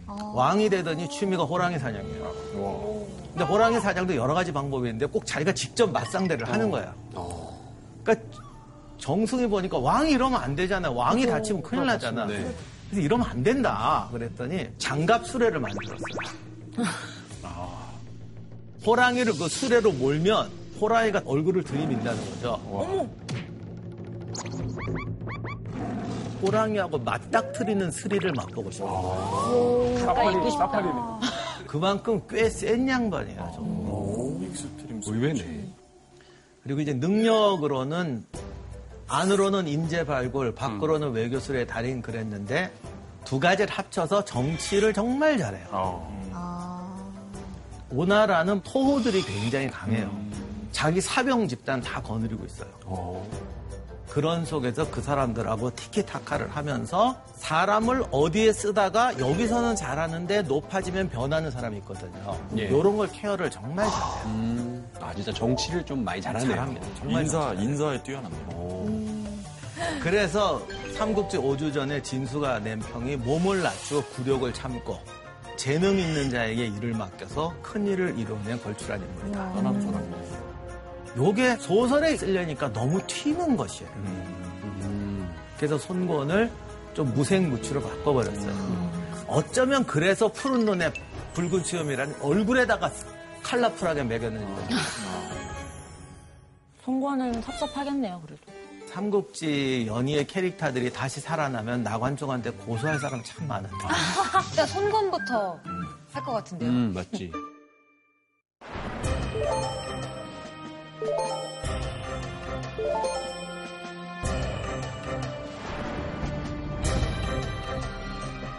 [0.07, 3.23] 왕이 되더니 취미가 호랑이 사냥이에요.
[3.34, 6.94] 근데 호랑이 사냥도 여러 가지 방법이 있는데 꼭 자기가 직접 맞상대를 하는 거야.
[8.04, 8.26] 그러니까
[8.98, 10.88] 정승이 보니까 왕이 이러면 안 되잖아.
[10.88, 12.26] 왕이 다치면 큰일 나잖아.
[12.26, 12.52] 그래서
[12.94, 14.08] 이러면 안 된다.
[14.12, 15.98] 그랬더니 장갑 수레를 만들었어요.
[18.86, 20.48] 호랑이를 그 수레로 몰면
[20.80, 22.60] 호랑이가 얼굴을 들이민다는 거죠.
[22.70, 23.08] 어머!
[26.40, 30.06] 호랑이하고 맞닥뜨리는 스릴을 맛보고 싶어요.
[30.06, 30.70] 가까이 있고 싶다.
[31.78, 33.50] 그만큼 꽤 센 양반이에요.
[33.52, 34.46] 저.
[34.46, 35.66] extreme 의외네.
[36.62, 38.24] 그리고 이제 능력으로는
[39.08, 42.72] 안으로는 인재 발굴, 밖으로는 외교술의 달인 그랬는데
[43.24, 45.66] 두 가지를 합쳐서 정치를 정말 잘해요.
[45.72, 46.94] 어.
[47.90, 50.16] 오나라는 토호들이 굉장히 강해요.
[50.70, 52.70] 자기 사병 집단 다 거느리고 있어요.
[54.08, 62.38] 그런 속에서 그 사람들하고 티키타카를 하면서 사람을 어디에 쓰다가 여기서는 잘하는데 높아지면 변하는 사람이 있거든요.
[62.56, 62.64] 예.
[62.64, 64.22] 이런 걸 케어를 정말 잘해요.
[64.26, 66.50] 음, 아, 진짜 정치를 좀 많이 잘하네요.
[66.50, 66.86] 잘합니다.
[66.98, 67.62] 정말 인사 잘해요.
[67.62, 68.54] 인사에 뛰어납니다.
[70.00, 70.64] 그래서
[70.96, 74.98] 삼국지 5주 전에 진수가 낸 평이 몸을 낮추어 굴욕을 참고
[75.56, 79.52] 재능 있는 자에게 일을 맡겨서 큰 일을 이루어낸 걸출한 인물이다.
[79.54, 80.53] 사람.
[81.16, 83.90] 요게 소설에 쓰려니까 너무 튀는 것이에요.
[85.57, 86.50] 그래서 손권을
[86.94, 89.24] 좀 무생무치로 바꿔버렸어요.
[89.29, 90.92] 어쩌면 그래서 푸른 눈에
[91.35, 92.90] 붉은 수염이라는 얼굴에다가
[93.42, 95.14] 칼라풀하게 매겼는지 모르겠어요.
[96.85, 98.42] 송권은 섭섭하겠네요, 그래도.
[98.92, 103.74] 삼국지 연희의 캐릭터들이 다시 살아나면 나관종한테 고소할 사람 참 많은데.
[104.50, 105.59] 일단 손건부터
[106.12, 106.70] 할 것 같은데요.
[106.70, 107.33] 음, 맞지.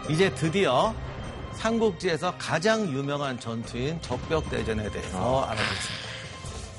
[0.08, 0.94] 이제 드디어
[1.54, 6.06] 삼국지에서 가장 유명한 전투인 적벽대전에 대해서 알아보겠습니다.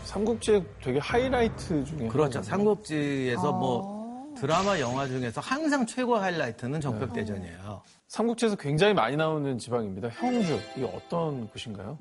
[0.06, 2.41] 삼국지의 되게 하이라이트 중에 그렇죠.
[2.41, 7.82] 삼국지에서 뭐 드라마, 영화 중에서 항상 최고 하이라이트는 적벽대전이에요.
[8.08, 10.10] 삼국지에서 굉장히 많이 나오는 지방입니다.
[10.10, 11.97] 형주 이게 어떤 곳인가요?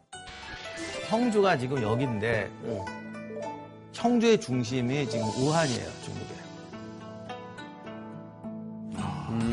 [1.09, 2.85] 형주가 지금 여기인데 네.
[3.96, 6.37] 형주의 중심이 지금 우한이에요, 중국에.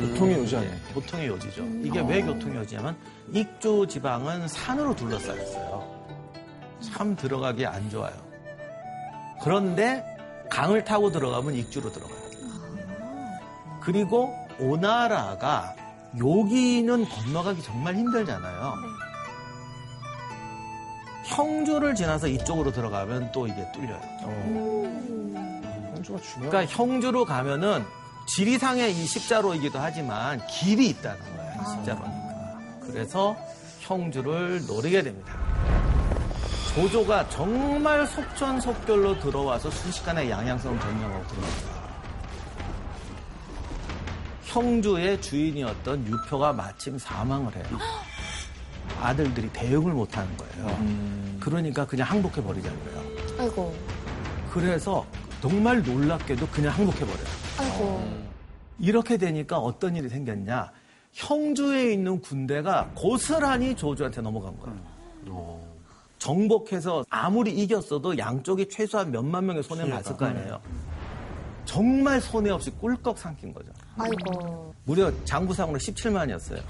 [0.02, 0.70] 교통이 요지 않아요.
[0.72, 1.64] 예, 교통의 요지죠.
[1.82, 2.98] 이게 왜 교통의 요지냐면
[3.34, 5.94] 익조 지방은 산으로 둘러싸였어요.
[6.82, 8.14] 참 들어가기 안 좋아요.
[9.42, 10.04] 그런데
[10.50, 12.24] 강을 타고 들어가면 익주로 들어가요.
[13.82, 15.76] 그리고 오나라가
[16.18, 18.76] 여기는 건너가기 정말 힘들잖아요.
[21.26, 24.02] 형주를 지나서 이쪽으로 들어가면 또 이게 뚫려요.
[25.96, 27.86] 형주가 중요한 그러니까 형주로 가면은
[28.28, 31.64] 지리상의 이 십자로이기도 하지만 길이 있다는 거예요.
[31.66, 32.60] 십자로니까.
[32.82, 33.36] 그래서
[33.82, 35.34] 형주를 노리게 됩니다.
[36.74, 41.74] 조조가 정말 속전속결로 들어와서 순식간에 양양성 점령하고 들어옵니다.
[44.46, 47.66] 형주의 주인이었던 유표가 마침 사망을 해요.
[49.04, 51.40] 아들들이 대응을 못하는 거예요.
[51.40, 53.04] 그러니까 그냥 항복해 버리자고요.
[53.40, 53.76] 아이고,
[54.52, 55.06] 그래서
[55.42, 57.26] 정말 놀랍게도 그냥 항복해 버려요.
[57.60, 58.24] 아이고.
[58.80, 60.72] 이렇게 되니까 어떤 일이 생겼냐.
[61.12, 65.62] 형주에 있는 군대가 고스란히 조조한테 넘어간 거예요.
[66.18, 70.62] 정복해서 아무리 이겼어도 양쪽이 최소한 몇만 명의 손해를 봤을 거 아니에요.
[71.66, 73.70] 정말 손해 없이 꿀꺽 삼킨 거죠.
[73.98, 74.74] 아이고.
[74.86, 76.62] 무려 장부상으로 17만이었어요.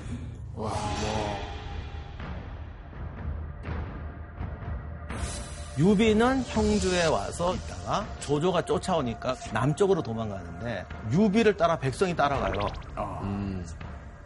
[5.78, 12.54] 유비는 형주에 와서 있다가 조조가 쫓아오니까 남쪽으로 도망가는데 유비를 따라 백성이 따라가요.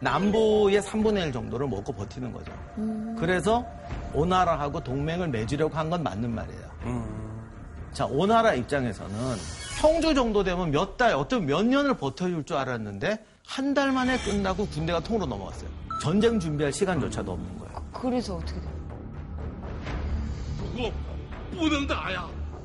[0.00, 2.52] 남부의 3분의 1 정도를 먹고 버티는 거죠.
[3.18, 3.64] 그래서
[4.14, 6.68] 오나라하고 동맹을 맺으려고 한 건 맞는 말이에요.
[7.94, 9.14] 자, 오나라 입장에서는
[9.80, 14.66] 형주 정도 되면 몇 달, 어떤 몇 년을 버텨줄 줄 알았는데 한 달 만에 끝나고
[14.66, 15.70] 군대가 통으로 넘어갔어요.
[16.02, 17.82] 전쟁 준비할 시간조차도 없는 거예요.
[17.92, 18.78] 그래서 어떻게 돼요?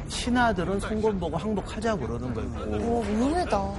[0.07, 2.49] 신하들은 송곳 보고 항복하자 그러는 거고.
[2.77, 3.73] 오, 의외다.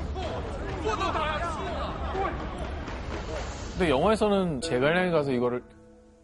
[3.73, 5.63] 근데 영화에서는 제갈량이 가서 이거를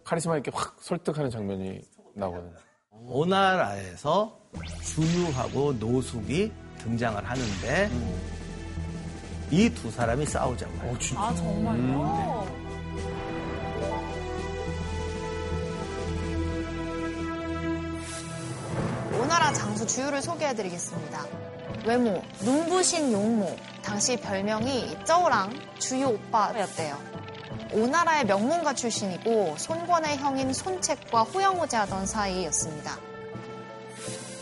[0.05, 1.81] 카리스마 있게 확 설득하는 장면이
[2.14, 2.53] 나거든요.
[3.07, 4.38] 오나라에서
[4.83, 8.20] 주유하고 노숙이 등장을 하는데 음.
[9.50, 10.72] 이두 사람이 싸우자고.
[10.83, 12.44] 어, 아 정말요?
[12.46, 12.69] 네.
[19.30, 21.24] 오나라 장수 주유를 소개해드리겠습니다.
[21.86, 26.98] 외모, 눈부신 용모, 당시 별명이 쩌우랑 주유 오빠였대요.
[27.72, 32.98] 오나라의 명문가 출신이고 손권의 형인 손책과 호영호제하던 사이였습니다.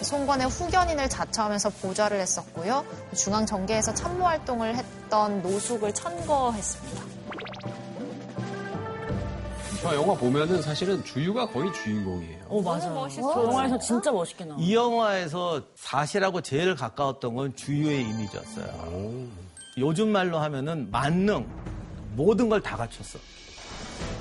[0.01, 2.83] 손권의 후견인을 자처하면서 보좌를 했었고요.
[3.15, 7.18] 중앙 정계에서 참모 활동을 했던 노숙을 천거했습니다.
[9.89, 12.45] 저 영화 보면은 사실은 주유가 거의 주인공이에요.
[12.49, 12.91] 어, 맞아.
[13.09, 14.61] 저 영화에서 진짜 멋있게 나와.
[14.61, 18.67] 이 영화에서 사실하고 제일 가까웠던 건 주유의 이미지였어요.
[19.79, 21.47] 요즘 말로 하면은 만능
[22.15, 23.19] 모든 걸 다 갖췄어.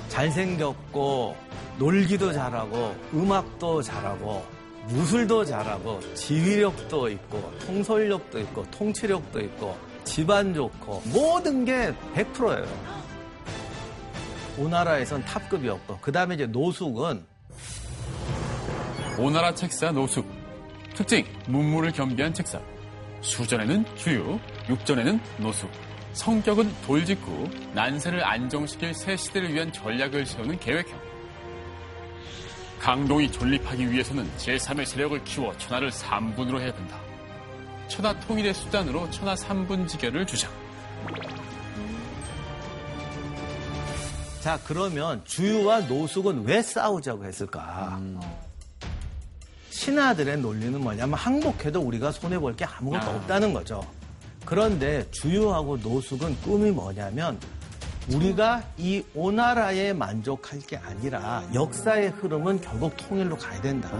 [0.08, 1.36] 잘생겼고
[1.78, 4.42] 놀기도 잘하고 음악도 잘하고
[4.86, 12.66] 무술도 잘하고 지휘력도 있고 통솔력도 있고 통치력도 있고 집안 좋고 모든 게 100%예요.
[14.58, 17.24] 오나라에선 탑급이었고 그 다음에 이제 노숙은
[19.18, 20.26] 오나라 책사 노숙.
[20.94, 22.60] 특징, 문물을 겸비한 책사.
[23.20, 25.70] 수전에는 주유, 육전에는 노숙.
[26.12, 30.98] 성격은 돌직구, 난세를 안정시킬 새 시대를 위한 전략을 세우는 계획형.
[32.80, 36.98] 강동이 존립하기 위해서는 제3의 세력을 키워 천하를 3분으로 해야 된다.
[37.88, 40.50] 천하 통일의 수단으로 천하 3분지결을 주장.
[44.40, 48.00] 자 그러면 주유와 노숙은 왜 싸우자고 했을까?
[49.70, 53.14] 신하들의 논리는 뭐냐면 항복해도 우리가 손해 볼 게 아무것도 아.
[53.16, 53.84] 없다는 거죠.
[54.44, 57.38] 그런데 주유하고 노숙은 꿈이 뭐냐면
[58.12, 63.90] 우리가 이 오나라에 만족할 게 아니라 역사의 흐름은 결국 통일로 가야 된다.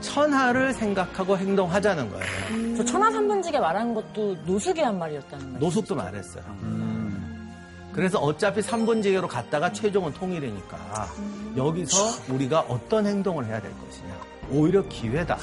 [0.00, 2.76] 천하를 생각하고 행동하자는 거예요.
[2.76, 5.58] 저 천하 삼분지게 말하는 것도 노숙이 한 말이었다는 거예요.
[5.58, 6.44] 노숙도 말했어요.
[7.98, 11.08] 그래서 어차피 3분지계로 갔다가 최종은 통일이니까
[11.56, 11.96] 여기서
[12.32, 14.16] 우리가 어떤 행동을 해야 될 것이냐.
[14.52, 15.36] 오히려 기회다.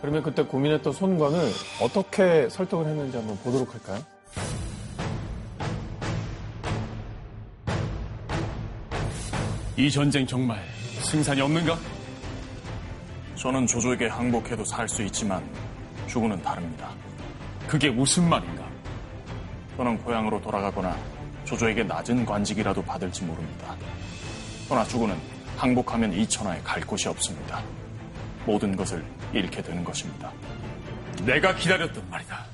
[0.00, 4.02] 그러면 그때 고민했던 손관을 어떻게 설득을 했는지 한번 보도록 할까요?
[9.76, 10.64] 이 전쟁 정말
[11.02, 11.76] 승산이 없는가?
[13.34, 15.44] 저는 조조에게 항복해도 살 수 있지만
[16.06, 16.88] 주군은 다릅니다.
[17.66, 18.71] 그게 무슨 말인가?
[19.76, 20.96] 저는 고향으로 돌아가거나
[21.44, 23.74] 조조에게 낮은 관직이라도 받을지 모릅니다.
[24.68, 25.16] 그러나 주군은
[25.56, 27.62] 항복하면 이 천하에 갈 곳이 없습니다.
[28.46, 30.32] 모든 것을 잃게 되는 것입니다.
[31.24, 32.44] 내가 기다렸던 말이다.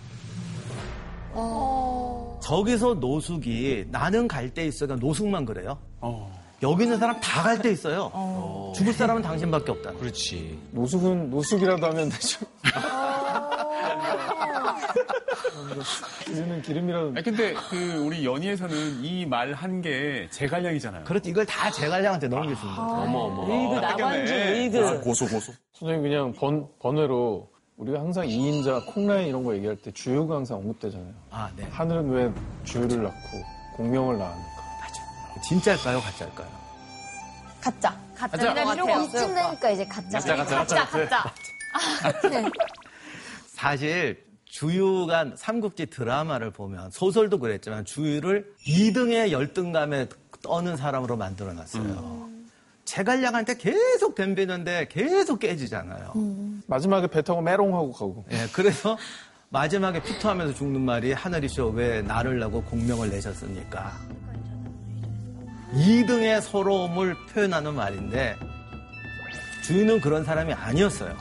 [2.43, 5.79] 저기서 노숙이 나는 갈데 있어가 노숙만 그래요.
[6.63, 8.73] 여기 있는 사람 다갈데 있어요.
[8.75, 9.93] 죽을 사람은 당신밖에 없다.
[9.93, 10.59] 그렇지.
[10.73, 12.45] 노숙은 노숙이라도 하면 되죠.
[16.25, 17.07] 기름은 기름이라도.
[17.09, 21.05] 아니, 근데 그 우리 연희에서는 이 말 한 게 제갈량이잖아요.
[21.05, 22.95] 그렇지 이걸 다 제갈량한테 수 있는 거죠.
[22.95, 23.53] 어머 어머.
[23.53, 25.01] 의그 나관주 의그.
[25.01, 25.53] 고소 고소.
[25.75, 31.15] 선생님 그냥 번, 번외로 우리가 항상 이인자, 콩라인 이런 거 얘기할 때 주유가 항상 언급되잖아요.
[31.31, 31.65] 아, 네.
[31.71, 32.33] 하늘은 왜
[32.65, 33.17] 주유를 낳고
[33.77, 34.49] 공명을 낳았는가.
[35.45, 36.49] 진짜일까요, 가짜일까요?
[37.61, 37.97] 가짜.
[38.17, 39.03] 가짜 가짜.
[39.05, 40.19] 이쯤 되니까 이제 가짜.
[40.19, 41.33] 가짜, 가짜, 가짜,
[42.11, 42.53] 가짜.
[43.55, 50.09] 사실 주유가 삼국지 드라마를 보면 소설도 그랬지만 주유를 2등의 열등감에
[50.43, 52.29] 떠는 사람으로 만들어 놨어요.
[52.85, 56.15] 제갈량한테 계속 덤비는데 계속 깨지잖아요.
[56.67, 58.25] 마지막에 배 타고 메롱하고 가고.
[58.33, 58.97] 예, 그래서
[59.51, 63.93] 마지막에 피토하면서 죽는 말이 하늘이시여 왜 나를 나고 공명을 내셨습니까?
[65.75, 68.37] 2등의 서러움을 표현하는 말인데
[69.65, 71.15] 주인은 그런 사람이 아니었어요.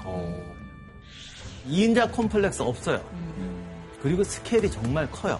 [1.68, 3.02] 이인자 콤플렉스 없어요.
[4.02, 5.40] 그리고 스케일이 정말 커요.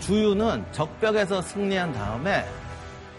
[0.00, 2.44] 주유는 적벽에서 승리한 다음에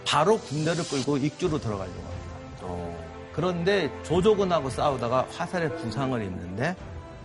[0.05, 3.05] 바로 군대를 끌고 익주로 들어가려고 합니다.
[3.33, 6.75] 그런데 조조군하고 싸우다가 화살에 부상을 입는데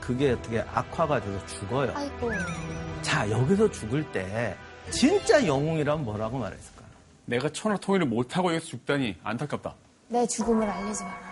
[0.01, 1.93] 그게 어떻게 악화가 돼서 죽어요.
[1.95, 2.31] 아이고.
[3.03, 4.57] 자, 여기서 죽을 때
[4.91, 6.89] 진짜 영웅이라면 뭐라고 말했을까요?
[7.27, 9.75] 내가 천하 통일을 못하고 여기서 죽다니 안타깝다.
[10.09, 11.30] 내 죽음을 알리지 마라.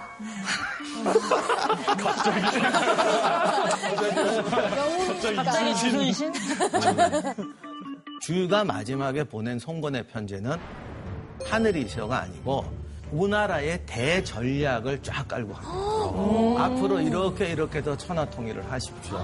[5.37, 6.33] 갑자기 주소이신?
[8.21, 10.57] 주유가 마지막에 보낸 송건의 편지는
[11.45, 12.65] 하늘이셔가 아니고
[13.13, 16.65] 우나라의 대전략을 쫙 깔고 합니다.
[16.65, 19.19] 앞으로 이렇게 이렇게 더 천하 통일을 하십시오.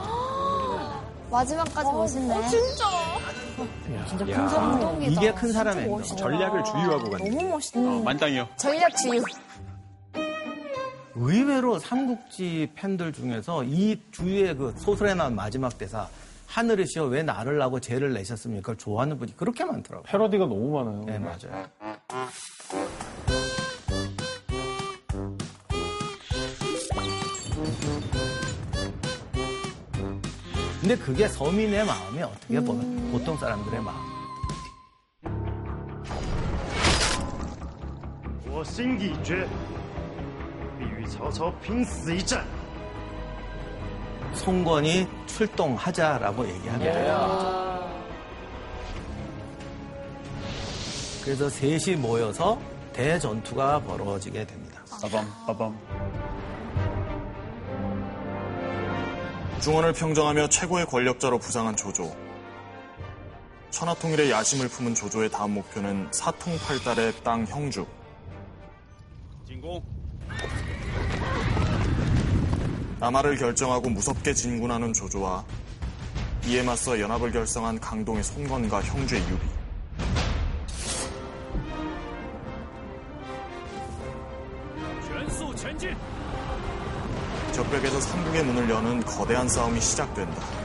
[1.31, 2.49] 마지막까지 멋있네.
[2.49, 5.03] 진짜 큰 사람.
[5.03, 6.17] 이게 큰 사람의 진짜.
[6.17, 7.31] 전략을 주유하고 가는.
[7.37, 7.81] 너무 멋있다.
[7.81, 8.49] 어, 만땅이요.
[8.57, 9.23] 전략 주유.
[11.16, 16.08] 의외로 삼국지 팬들 중에서 이 주유의 그 소설에 나온 마지막 대사
[16.48, 18.62] 하늘이시여 왜 나를 나고 죄를 내셨습니까?
[18.62, 20.04] 그걸 좋아하는 분이 그렇게 많더라고요.
[20.04, 21.04] 패러디가 너무 많아요.
[21.06, 21.68] 네, 맞아요.
[30.82, 34.20] 근데 그게 서민의 마음이 어떻게 보면 보통 사람들의 마음.
[38.52, 39.73] 我心已决，必与曹操拼死一战。
[44.35, 47.81] 송건이 출동하자라고 얘기합니다.
[51.25, 52.61] 그래서 셋이 모여서
[52.93, 54.85] 대전투가 벌어지게 됩니다.
[55.03, 55.79] 빠밤, 빠밤.
[59.61, 62.15] 중원을 평정하며 최고의 권력자로 부상한 조조.
[63.71, 67.87] 천하통일의 야심을 품은 조조의 다음 목표는 사통팔달의 땅 형주.
[69.47, 69.94] 진공.
[73.05, 75.45] 남하를 결정하고 무섭게 진군하는 조조와
[76.47, 79.47] 이에 맞서 연합을 결성한 강동의 손건과 형주의 유비.
[87.53, 90.64] 적벽에서 삼국의 문을 여는 거대한 싸움이 시작된다.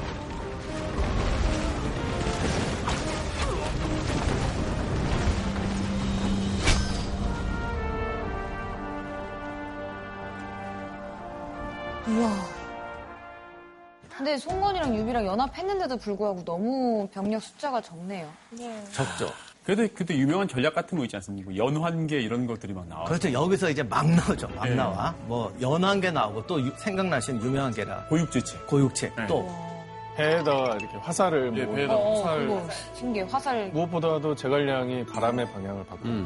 [12.20, 12.30] 우와.
[14.16, 18.28] 근데 송건이랑 유비랑 연합했는데도 불구하고 너무 병력 숫자가 적네요.
[18.92, 19.32] 적죠.
[19.64, 21.56] 그래도 그때 유명한 전략 같은 거 있지 않습니까?
[21.56, 23.06] 연환계 이런 것들이 막 나와.
[23.06, 23.32] 그렇죠.
[23.32, 24.50] 여기서 이제 막 나오죠.
[24.50, 24.76] 막 네.
[24.76, 25.14] 나와.
[25.28, 28.58] 뭐게 나오고 또 유- 생각나시는 유명한 게라 고육지체.
[28.68, 29.28] 고육책 네.
[29.28, 29.48] 또
[30.18, 32.68] 배에다가 이렇게 화살을 예, 뭐 배에다 어, 화살.
[32.96, 33.26] 신기해.
[33.30, 33.70] 화살.
[33.70, 36.26] 무엇보다도 제갈량이 바람의 방향을 바꾸고 음.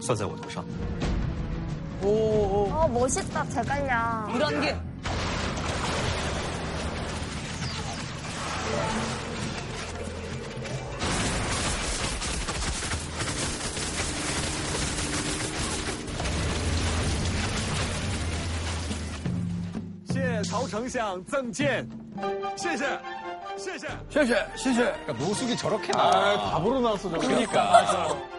[0.00, 0.64] 算在我头上。
[2.04, 4.32] 어, 멋있다, 제갈량.
[4.34, 4.76] 이런 게
[20.06, 21.88] 谢曹丞相赠剑，
[22.56, 22.84] 谢谢，
[23.56, 23.86] 谢谢。
[24.10, 24.92] 쉐쉐, 쉐쉐.
[25.06, 26.50] 그러니까 노숙이 저렇게 아, 나와.
[26.50, 27.18] 답으로 나왔어, 저거.
[27.26, 28.35] 그러니까.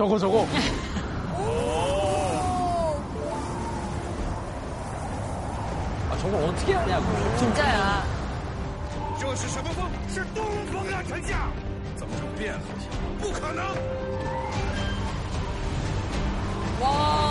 [0.00, 0.46] 저거, 저거.
[6.10, 7.04] 아, 저걸 어떻게 하냐고.
[7.38, 8.04] 진짜야.
[9.18, 9.90] 这是什么风？
[10.08, 11.50] 是东风啊，丞相！
[11.96, 12.60] 怎么成变了？
[13.18, 13.64] 不可能！
[16.80, 17.29] 와.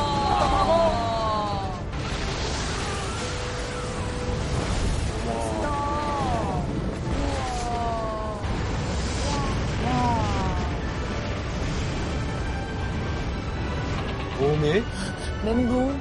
[15.44, 16.00] 멘붕.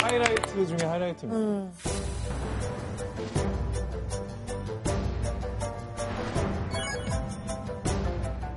[0.00, 1.38] 하이라이트 중에 하이라이트입니다.
[1.38, 1.72] 음.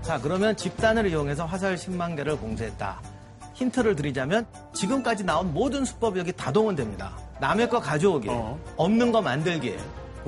[0.02, 3.02] 자, 그러면 집단을 이용해서 화살 10만 개를 공세했다.
[3.54, 7.18] 힌트를 드리자면 지금까지 나온 모든 수법이 여기 다 동원됩니다.
[7.40, 8.60] 남의 거 가져오기, 어.
[8.78, 9.78] 없는 거 만들기,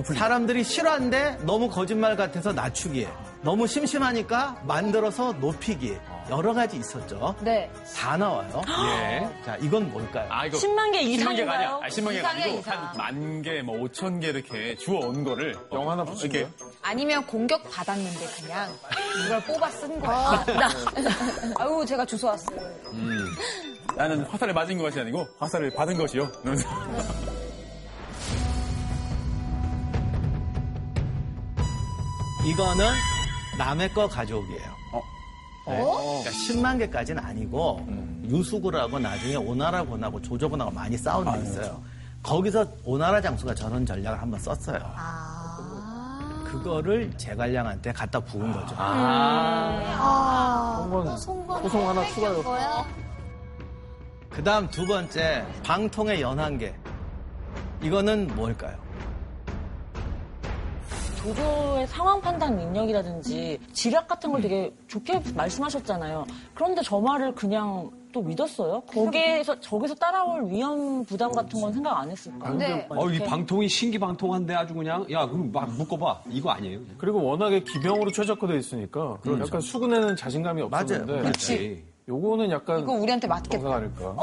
[0.02, 3.08] 사람들이 싫어한데 너무 거짓말 같아서 낮추기,
[3.41, 5.98] 너무 심심하니까 만들어서 높이기,
[6.30, 7.36] 여러 가지 있었죠.
[7.41, 7.70] 네.
[7.96, 8.62] 다 나와요.
[8.88, 9.30] 예.
[9.46, 10.28] 자, 이건 뭘까요?
[10.32, 11.58] 아, 이거 10만 개 10만 개가 이상인가요?
[11.76, 11.80] 아니야.
[11.84, 12.88] 아, 10만 개가 아니고 이상.
[12.88, 16.48] 한만 개, 뭐 5천 개 이렇게 주워 온 거를 영 하나 붙인 거야?
[16.82, 18.72] 아니면 공격 받았는데 그냥
[19.26, 20.46] 이걸 뽑아 쓴 거야.
[20.46, 20.70] 나.
[21.60, 22.58] 아유, 제가 주워 왔어요.
[23.96, 26.32] 나는 화살을 맞은 것이 아니고 화살을 받은 것이요.
[32.46, 32.86] 이거는
[33.58, 34.84] 남의 거 가져오기예요.
[35.66, 35.82] 네.
[35.82, 36.22] 어?
[36.22, 37.88] 그러니까 10만 개까지는 아니고
[38.28, 41.82] 유수구를 하고 나중에 오나라 군하고 조조군하고 많이 싸운 데 있어요.
[42.22, 44.80] 거기서 오나라 장수가 저런 전략을 한번 썼어요.
[46.46, 48.76] 그거를 제갈량한테 갖다 부은 거죠.
[48.78, 52.86] 아, 송건, 송건 호송 하나 추가요.
[54.30, 56.76] 그 다음 두 번째, 방통의 연한계.
[57.82, 58.83] 이거는 뭘까요?
[61.24, 66.26] 조조의 상황 판단 능력이라든지 지략 같은 걸 되게 좋게 말씀하셨잖아요.
[66.53, 68.82] 그런데 저 말을 그냥 또 믿었어요?
[68.82, 72.49] 거기에서 저기서 따라올 위험 부담 같은 건 생각 안 했을까?
[72.49, 73.19] 근데 어, 이.
[73.19, 76.80] 방통이 신기방통한데 아주 그냥 야 그럼 막 묶어봐 이거 아니에요?
[76.97, 79.45] 그리고 워낙에 기병으로 최적화되어 있으니까 그렇죠.
[79.45, 81.21] 약간 수군에는 자신감이 없었는데 맞아요.
[81.24, 81.86] 그렇지.
[82.09, 83.76] 요거는 약간 이거 우리한테 맞겠다.
[83.76, 84.15] 아닐까.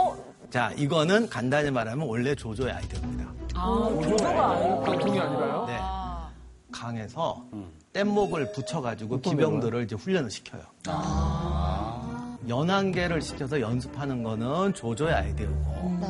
[0.50, 3.30] 자, 이거는 간단히 말하면 원래 조조의 아이디어입니다.
[3.54, 4.80] 아, 조조가 아니고.
[4.82, 5.64] 방통이 아닌가요?
[5.66, 5.78] 네.
[6.70, 7.44] 강에서
[7.92, 10.62] 뗏목을 붙여가지고 기병들을 이제 훈련을 시켜요.
[12.48, 15.98] 연한계를 시켜서 연습하는 거는 조조의 아이디어고.
[16.00, 16.06] 네.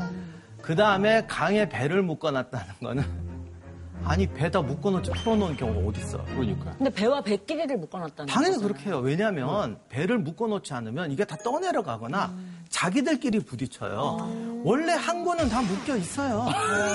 [0.63, 3.05] 그 다음에 강에 배를 묶어놨다는 거는
[4.05, 6.25] 아니 배다 묶어놓지 풀어놓은 경우가 어딨어.
[6.25, 6.71] 그러니까.
[6.77, 8.73] 근데 배와 배끼리를 묶어놨다는 당연히 거잖아요.
[8.73, 8.99] 그렇게 해요.
[9.01, 12.35] 왜냐하면 배를 묶어놓지 않으면 이게 다 떠내려가거나
[12.71, 14.62] 자기들끼리 부딪혀요.
[14.64, 16.47] 원래 항구는 다 묶여 있어요.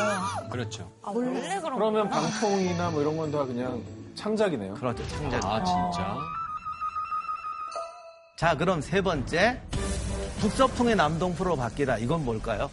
[0.52, 0.90] 그렇죠.
[1.04, 3.82] 아, 원래 그런 그러면 방통이나 뭐 이런 건 다 그냥
[4.16, 4.76] 창작이네요.
[4.76, 5.44] 그렇죠, 창작.
[5.46, 6.16] 아 진짜.
[8.38, 9.62] 자, 그럼 세 번째.
[10.40, 11.98] 북서풍의 남동포로 바뀌다.
[11.98, 12.70] 이건 뭘까요?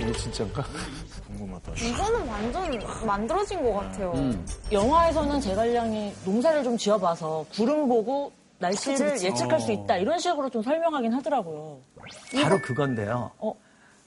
[0.00, 0.64] 이게 진짜인가?
[1.26, 1.72] 궁금하다.
[1.72, 4.14] 이거는 완전 만들어진 것 같아요.
[4.70, 9.22] 영화에서는 제갈량이 농사를 좀 지어봐서 구름 보고 날씨를.
[9.22, 11.80] 예측할 수 있다 이런 식으로 좀 설명하긴 하더라고요.
[12.42, 13.30] 바로 그건데요.
[13.38, 13.52] 어.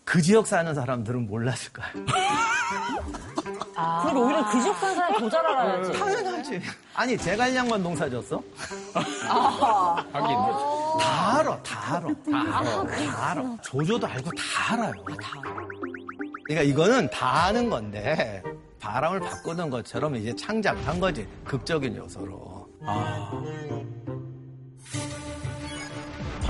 [0.04, 2.06] 그 지역 사는 사람들은 몰랐을 거예요.
[4.04, 5.93] 그리고 오히려 그 지역 사는 사람이 더 잘 알아야지.
[5.93, 6.62] 당연하지.
[6.95, 8.41] 아니, 제갈량만 농사 졌어?
[9.30, 10.36] 아, 하긴.
[11.00, 12.08] 다 알아, 다 알아.
[12.08, 12.88] 다 알아.
[12.88, 13.58] 다 알아.
[13.62, 14.93] 조조도 알고 다 알아요.
[16.45, 18.41] 그러니까 이거는 다 아는 건데,
[18.80, 21.28] 바람을 바꾸는 것처럼 이제 창작한 거지.
[21.45, 22.68] 극적인 요소로.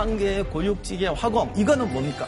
[0.03, 1.51] 황계의 고육지게 화공.
[1.57, 2.25] 이거는 뭡니까?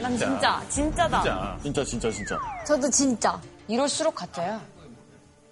[0.00, 1.58] 난 진짜, 진짜다.
[1.60, 2.38] 진짜, 진짜, 진짜.
[2.64, 3.40] 저도 진짜.
[3.66, 4.60] 이럴수록 가짜야.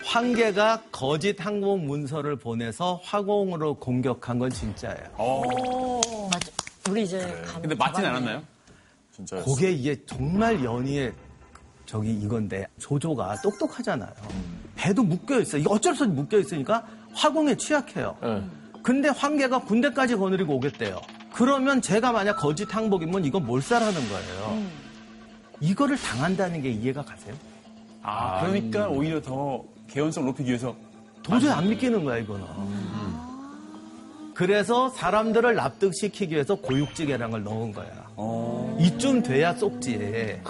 [0.04, 5.10] 황계가 거짓 항공 문서를 보내서 화공으로 공격한 건 진짜예요.
[6.30, 6.48] 맞아.
[6.88, 8.04] 우리 이제 감- 근데 맞진.
[8.04, 8.40] 않았나요?
[9.10, 9.36] 진짜.
[9.42, 11.12] 그게 이게 정말 연희의
[11.86, 14.12] 저기 이건데 조조가 똑똑하잖아요.
[14.76, 15.58] 배도 묶여 있어.
[15.58, 18.16] 이게 어쩔 수 없이 묶여 있으니까 화공에 취약해요.
[18.22, 18.44] 네.
[18.88, 20.98] 근데 황계가 군대까지 거느리고 오겠대요.
[21.34, 24.62] 그러면 제가 만약 거짓 항복이면 이건 몰살하는 거예요.
[25.60, 27.34] 이거를 당한다는 게 이해가 가세요?
[28.02, 30.74] 아, 그러니까 오히려 더 개연성 높이기 위해서
[31.22, 32.46] 도저히 안 믿기는 거야, 이거는.
[34.32, 37.90] 그래서 사람들을 납득시키기 위해서 고육지계라는 걸 넣은 거야.
[38.78, 40.40] 이쯤 돼야 쏙지.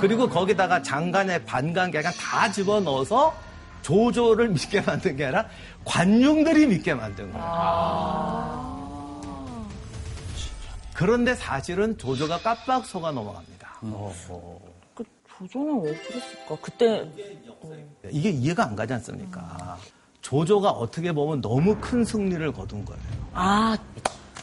[0.00, 3.45] 그리고 거기다가 장간에 반간계 그냥 다 집어넣어서
[3.86, 5.46] 조조를 믿게 만든 게 아니라
[5.84, 8.76] 관중들이 믿게 만든 거야.
[10.92, 13.80] 그런데 사실은 조조가 깜빡 속아 넘어갑니다.
[14.92, 15.04] 그
[15.38, 16.56] 조조는 왜 그랬을까?
[16.60, 17.08] 그때
[18.10, 19.78] 이게 이해가 안 가지 않습니까?
[20.20, 23.00] 조조가 어떻게 보면 너무 큰 승리를 거둔 거예요.
[23.34, 23.76] 아,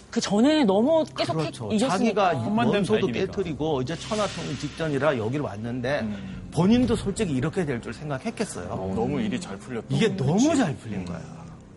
[0.10, 1.70] 그 전에 너무 계속 그렇죠.
[1.70, 2.32] 이겼으니까.
[2.32, 6.08] 자기가 원소도 깨뜨리고 이제 천하통일 직전이라 여기를 왔는데
[6.54, 8.68] 본인도 솔직히 이렇게 될 줄 생각했겠어요.
[8.96, 9.88] 너무 일이 잘 풀렸다.
[9.90, 11.20] 이게 너무 잘 풀린 거야.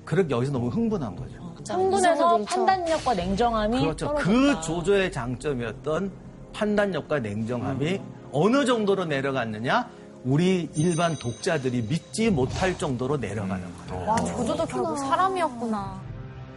[0.04, 1.34] 그래서 여기서 너무 흥분한 거죠.
[1.68, 4.06] 흥분해서 판단력과 냉정함이 그렇죠.
[4.06, 4.30] 떨어졌다.
[4.30, 6.12] 그 조조의 장점이었던
[6.52, 8.00] 판단력과 냉정함이
[8.32, 9.88] 어느 정도로 내려갔느냐?
[10.24, 14.06] 우리 일반 독자들이 믿지 못할 정도로 내려가는 거예요.
[14.08, 16.00] 와, 조조도 결국 사람이었구나.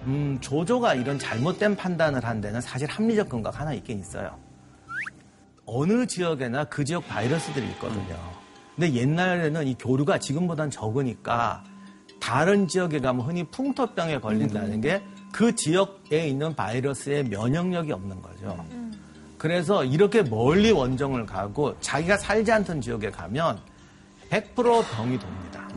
[0.06, 4.38] 음, 조조가 이런 잘못된 판단을 한 데는 사실 합리적 근거가 하나 있긴 있어요.
[5.72, 8.18] 어느 지역에나 그 지역 바이러스들이 있거든요.
[8.76, 11.64] 근데 옛날에는 이 교류가 지금보단 적으니까
[12.20, 15.02] 다른 지역에 가면 흔히 풍토병에 걸린다는 게
[15.32, 18.66] 그 지역에 있는 바이러스의 면역력이 없는 거죠.
[19.38, 23.60] 그래서 이렇게 멀리 원정을 가고 자기가 살지 않던 지역에 가면
[24.30, 25.68] 100% 병이 돕니다.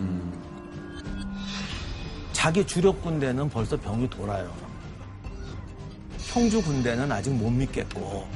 [2.32, 4.52] 자기 주력 군대는 벌써 병이 돌아요.
[6.18, 8.26] 형주 군대는 아직 못 믿겠고.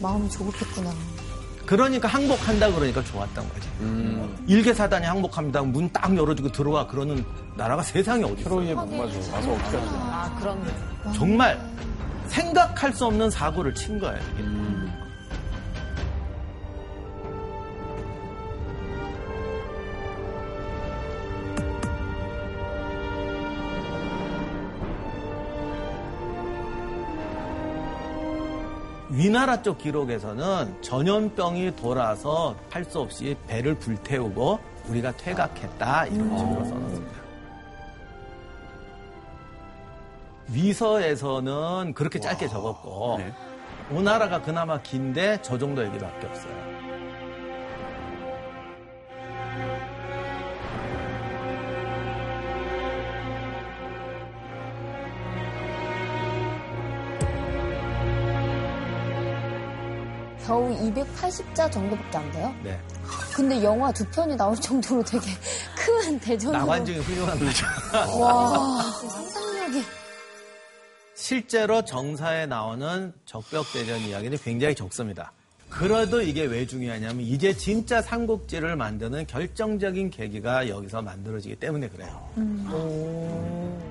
[0.00, 0.90] 마음이 조급했구나.
[1.66, 3.68] 그러니까 항복한다 그러니까 좋았던 거지.
[4.46, 5.62] 일개 사단이 항복합니다.
[5.62, 7.24] 문 딱 열어주고 들어와 그러는
[7.56, 8.50] 나라가 세상에 어디 있어?
[8.50, 9.18] 못 맞아.
[9.32, 9.88] 와서 어떻게 하지?
[9.92, 11.14] 아, 그런.
[11.14, 11.60] 정말
[12.26, 14.18] 생각할 수 없는 사고를 친 거예요.
[14.34, 14.42] 이게.
[29.10, 34.58] 위나라 쪽 기록에서는 전염병이 돌아서 할 수 없이 배를 불태우고
[34.88, 37.20] 우리가 퇴각했다 이런 식으로 써놨습니다.
[40.48, 43.32] 위서에서는 그렇게 짧게 적었고 네.
[43.92, 46.69] 오나라가 그나마 긴데 저 정도 얘기밖에 없어요.
[60.50, 62.52] 겨우 280자 정도밖에 안 돼요?
[62.64, 62.76] 네.
[63.32, 65.24] 근데 영화 두 편이 나올 정도로 되게
[65.78, 66.58] 큰 대전으로.
[66.58, 67.66] 나관 중에 훌륭한 거죠.
[68.20, 69.84] 와, 상상력이.
[71.14, 75.30] 실제로 정사에 나오는 적벽대전 이야기는 굉장히 적습니다.
[75.68, 82.28] 그래도 이게 왜 중요하냐면 이제 진짜 삼국지를 만드는 결정적인 계기가 여기서 만들어지기 때문에 그래요.
[82.36, 83.89] 오늘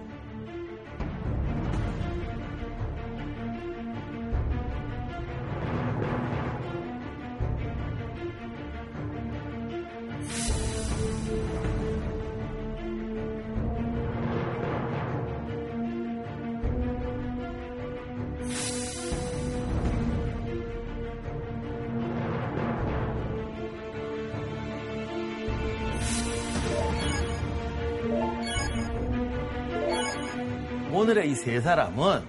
[31.40, 32.26] 세 사람은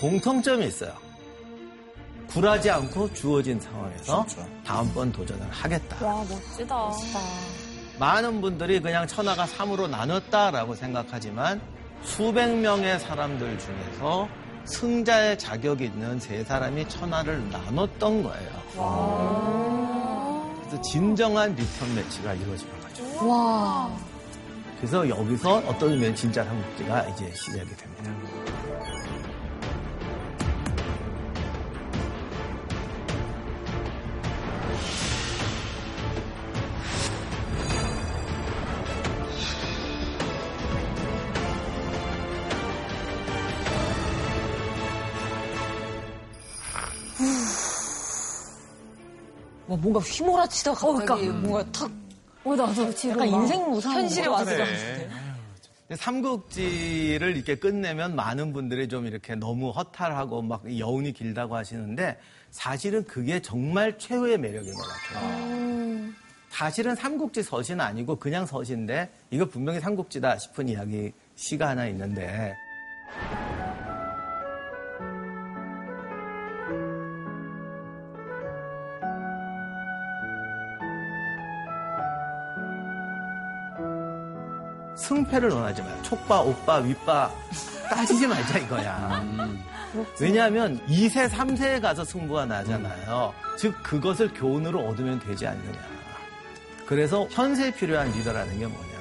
[0.00, 0.92] 공통점이 있어요.
[2.28, 4.24] 굴하지 않고 주어진 상황에서
[4.64, 6.04] 다음번 도전을 하겠다.
[6.04, 6.90] 와, 멋지다.
[7.98, 11.60] 많은 분들이 그냥 천하가 3으로 나눴다라고 생각하지만
[12.02, 14.28] 수백 명의 사람들 중에서
[14.64, 18.64] 승자의 자격이 있는 세 사람이 천하를 나눴던 거예요.
[20.62, 23.28] 그래서 진정한 리턴 매치가 이루어진 거죠.
[23.28, 23.94] 와.
[24.84, 28.12] 그래서 여기서 어떤 의미는 진짜 삼국지가 이제 시작이 됩니다.
[49.66, 52.03] 와, 뭔가 휘몰아치다 갑자기 뭔가 탁.
[52.44, 53.14] 어, 나도 지금.
[53.16, 53.92] 약간 막 인생 무상.
[53.94, 54.56] 현실에 와서 그래.
[54.56, 55.08] 그래.
[55.86, 62.18] 근데 삼국지를 이렇게 끝내면 많은 분들이 좀 이렇게 너무 허탈하고 막 여운이 길다고 하시는데
[62.50, 66.12] 사실은 그게 정말 최후의 매력인 것 같아요.
[66.48, 72.54] 사실은 삼국지 서시는 아니고 그냥 서시인데 이거 분명히 삼국지다 싶은 이야기 시가 하나 있는데
[85.08, 85.96] 승패를 논하지 마요.
[86.02, 87.30] 촉바, 옥바, 윗바
[87.90, 89.22] 따지지 말자 이거야.
[90.20, 93.32] 왜냐하면 2세, 3세에 가서 승부가 나잖아요.
[93.58, 95.78] 즉 그것을 교훈으로 얻으면 되지 않느냐.
[96.86, 98.94] 그래서 현세에 필요한 리더라는 게 뭐냐.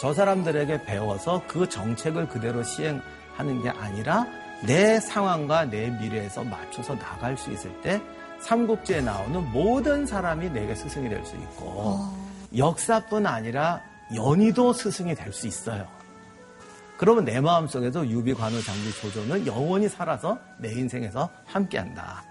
[0.00, 4.26] 저 사람들에게 배워서 그 정책을 그대로 시행하는 게 아니라
[4.64, 8.00] 내 상황과 내 미래에서 맞춰서 나갈 수 있을 때
[8.40, 11.98] 삼국지에 나오는 모든 사람이 내게 스승이 될 수 있고
[12.56, 13.80] 역사뿐 아니라
[14.14, 15.86] 연희도 스승이 될 수 있어요.
[16.96, 22.24] 그러면 내 마음속에서 유비, 관우, 장비, 조조는 영원히 살아서 내 인생에서 함께한다.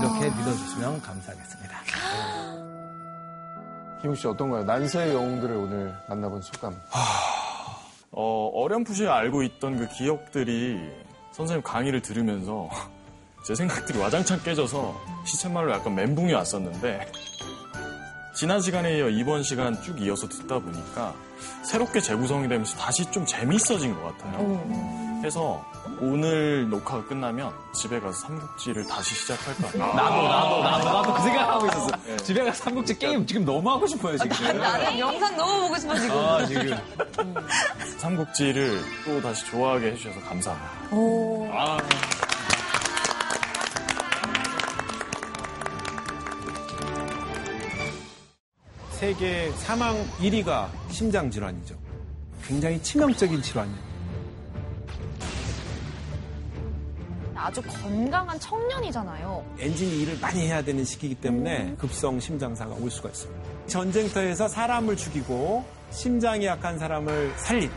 [0.00, 1.76] 이렇게 믿어주시면 감사하겠습니다.
[4.02, 4.64] 김우 씨 어떤가요?
[4.64, 6.74] 난세의 영웅들을 오늘 만나본 소감.
[8.10, 10.80] 어, 어렴풋이 알고 있던 그 기억들이
[11.32, 12.68] 선생님 강의를 들으면서
[13.46, 14.94] 제 생각들이 와장창 깨져서
[15.24, 17.06] 시쳇말로 약간 멘붕이 왔었는데
[18.36, 21.14] 지난 시간에 이어 이번 시간 쭉 이어서 듣다 보니까
[21.62, 25.20] 새롭게 재구성이 되면서 다시 좀 재밌어진 것 같아요.
[25.24, 25.64] 해서
[26.00, 29.78] 오늘 녹화가 끝나면 집에 가서 삼국지를 다시 시작할까.
[29.78, 31.86] 나도, 나도, 나도, 나도 그 생각하고 있었어.
[32.04, 32.16] 네.
[32.18, 34.58] 집에 가서 삼국지 게임 지금 너무 하고 싶어요, 지금.
[34.58, 36.16] 나 는 영상 너무 보고 싶어, 지금.
[36.18, 36.76] 아, 지금.
[37.96, 40.70] 삼국지를 또 다시 좋아하게 해주셔서 감사합니다.
[40.94, 41.48] 오.
[41.52, 41.78] 아.
[48.96, 51.74] 세계 사망 1위가 심장 질환이죠.
[52.42, 53.78] 굉장히 치명적인 질환이에요.
[57.34, 59.44] 아주 건강한 청년이잖아요.
[59.58, 63.30] 엔진이 일을 많이 해야 되는 시기이기 때문에 급성 심장사가 올 수가 있어요.
[63.66, 67.70] 전쟁터에서 사람을 죽이고 심장이 약한 사람을 살린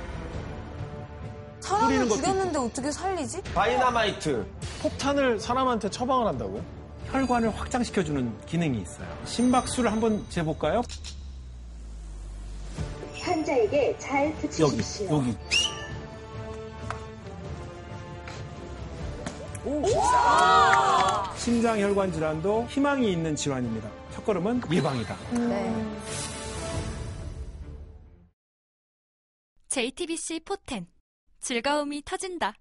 [1.59, 3.43] 사람을 뿌리는 것도 죽였는데 어떻게 살리지?
[3.53, 4.47] 다이나마이트
[4.82, 6.79] 폭탄을 사람한테 처방을 한다고요?
[7.12, 9.07] 혈관을 확장시켜주는 기능이 있어요.
[9.26, 10.82] 심박수를 한번 재볼까요?
[13.20, 14.28] 환자에게 잘
[14.60, 15.18] 여기, 붙이십시오.
[15.18, 15.36] 여기.
[21.36, 23.89] 심장 혈관 질환도 희망이 있는 질환입니다.
[24.14, 25.16] 첫걸음은 예방이다.
[29.70, 30.88] JTBC 포텐
[31.39, 32.53] 즐거움이 터진다.